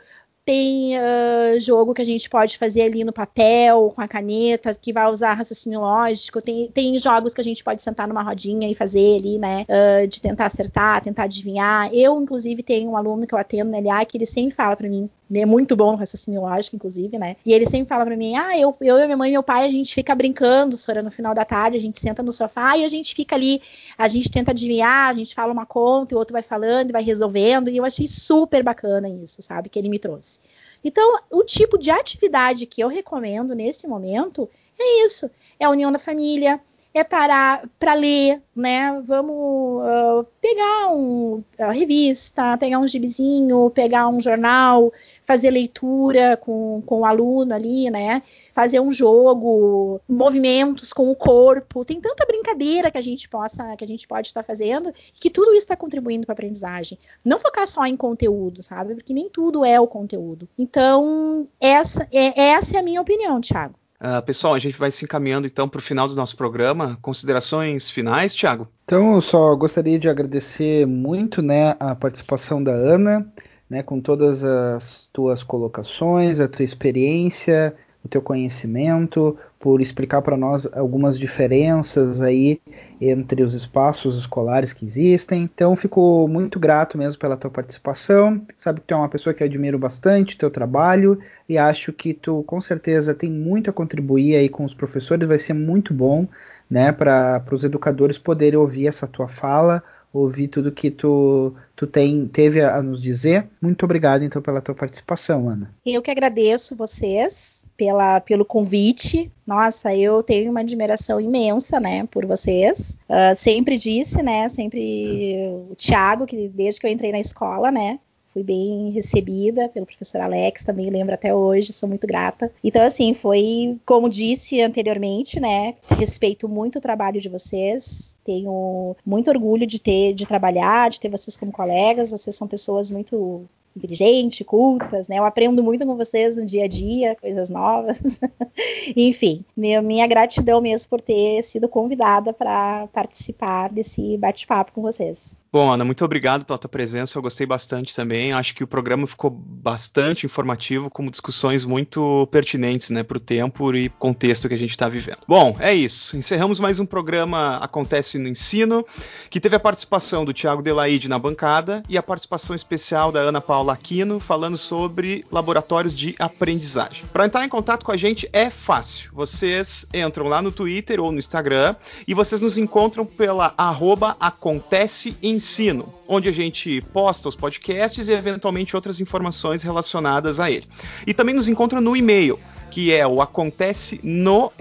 [0.48, 4.94] tem uh, jogo que a gente pode fazer ali no papel, com a caneta, que
[4.94, 6.40] vai usar raciocínio lógico.
[6.40, 9.66] Tem, tem jogos que a gente pode sentar numa rodinha e fazer ali, né?
[9.68, 11.92] Uh, de tentar acertar, tentar adivinhar.
[11.92, 14.88] Eu, inclusive, tenho um aluno que eu atendo na LA que ele sempre fala para
[14.88, 17.36] mim, é muito bom no raciocínio lógico, inclusive, né?
[17.44, 19.70] E ele sempre fala para mim: ah, eu, eu, minha mãe e meu pai, a
[19.70, 22.88] gente fica brincando, Sora, no final da tarde, a gente senta no sofá e a
[22.88, 23.60] gente fica ali,
[23.96, 26.92] a gente tenta adivinhar, a gente fala uma conta, e o outro vai falando e
[26.92, 27.68] vai resolvendo.
[27.68, 29.68] E eu achei super bacana isso, sabe?
[29.68, 30.40] Que ele me trouxe.
[30.82, 34.48] Então, o tipo de atividade que eu recomendo nesse momento
[34.78, 36.60] é isso: é a união da família,
[36.94, 39.00] é parar para ler, né?
[39.06, 44.92] Vamos uh, pegar um, a revista, pegar um gibizinho, pegar um jornal,
[45.26, 48.22] fazer leitura com, com o aluno ali, né?
[48.54, 51.84] Fazer um jogo, movimentos com o corpo.
[51.84, 55.50] Tem tanta brincadeira que a gente possa, que a gente pode estar fazendo, que tudo
[55.50, 56.98] isso está contribuindo para a aprendizagem.
[57.24, 58.94] Não focar só em conteúdo, sabe?
[58.94, 60.48] Porque nem tudo é o conteúdo.
[60.58, 63.74] Então, essa é, essa é a minha opinião, Thiago.
[64.00, 66.96] Uh, pessoal, a gente vai se encaminhando então para o final do nosso programa.
[67.02, 68.68] Considerações finais, Thiago?
[68.84, 73.30] Então, eu só gostaria de agradecer muito né, a participação da Ana,
[73.68, 77.74] né, com todas as tuas colocações, a tua experiência,
[78.04, 82.60] o teu conhecimento, por explicar para nós algumas diferenças aí
[83.00, 85.42] entre os espaços escolares que existem.
[85.42, 88.40] Então, fico muito grato mesmo pela tua participação.
[88.56, 91.18] Sabe que tu é uma pessoa que eu admiro bastante teu trabalho
[91.48, 95.38] e acho que tu com certeza tem muito a contribuir aí com os professores, vai
[95.38, 96.26] ser muito bom,
[96.70, 99.82] né, para os educadores poderem ouvir essa tua fala
[100.12, 103.46] ouvir tudo que tu, tu tem, teve a, nos dizer.
[103.60, 105.70] Muito obrigado, então, pela tua participação, Ana.
[105.84, 107.47] Eu que agradeço vocês
[107.78, 109.30] pela, pelo convite.
[109.46, 112.98] Nossa, eu tenho uma admiração imensa, né, por vocês.
[113.08, 118.00] Uh, sempre disse, né, sempre o Thiago, que desde que eu entrei na escola, né,
[118.34, 122.52] fui bem recebida pelo professor Alex, também lembro até hoje, sou muito grata.
[122.62, 129.30] Então, assim, foi, como disse anteriormente, né, respeito muito o trabalho de vocês, tenho muito
[129.30, 133.46] orgulho de ter, de trabalhar, de ter vocês como colegas, vocês são pessoas muito
[133.78, 135.18] inteligentes, cultas, né?
[135.18, 138.20] Eu aprendo muito com vocês no dia a dia, coisas novas.
[138.96, 145.36] Enfim, meu, minha gratidão mesmo por ter sido convidada para participar desse bate-papo com vocês.
[145.50, 147.16] Bom, Ana, muito obrigado pela tua presença.
[147.16, 148.34] Eu gostei bastante também.
[148.34, 153.74] Acho que o programa ficou bastante informativo, com discussões muito pertinentes né, para o tempo
[153.74, 155.20] e contexto que a gente está vivendo.
[155.26, 156.18] Bom, é isso.
[156.18, 158.84] Encerramos mais um programa Acontece no Ensino,
[159.30, 163.40] que teve a participação do Tiago Delaide na bancada e a participação especial da Ana
[163.40, 167.06] Paula Aquino, falando sobre laboratórios de aprendizagem.
[167.10, 169.10] Para entrar em contato com a gente é fácil.
[169.14, 171.74] Vocês entram lá no Twitter ou no Instagram
[172.06, 178.08] e vocês nos encontram pela arroba Acontece em Ensino, onde a gente posta os podcasts
[178.08, 180.66] e eventualmente outras informações relacionadas a ele.
[181.06, 184.52] E também nos encontra no e-mail, que é o acontece no.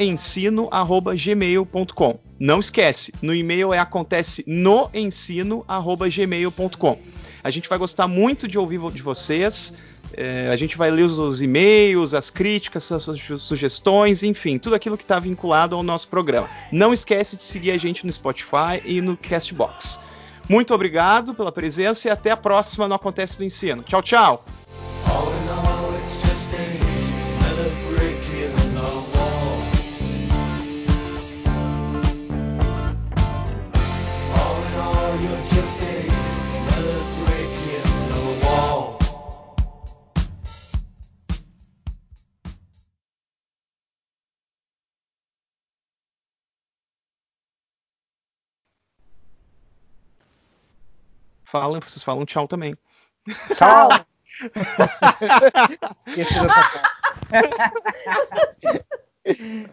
[2.39, 4.91] Não esquece, no e-mail é acontece no.
[7.43, 9.73] A gente vai gostar muito de ouvir de vocês.
[10.13, 13.03] É, a gente vai ler os, os, e-mails, as críticas, as
[13.39, 16.49] sugestões, enfim, tudo aquilo que está vinculado ao nosso programa.
[16.71, 19.99] Não esquece de seguir a gente no Spotify e no Castbox.
[20.49, 23.83] Muito obrigado pela presença e até a próxima no Acontece do Ensino.
[23.83, 24.45] Tchau, tchau!
[51.61, 52.75] Falam, vocês falam tchau também.
[53.53, 53.89] Tchau!
[56.07, 56.89] Esqueci dessa parte.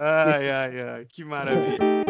[0.01, 2.05] Ai, ai, ai, que maravilha.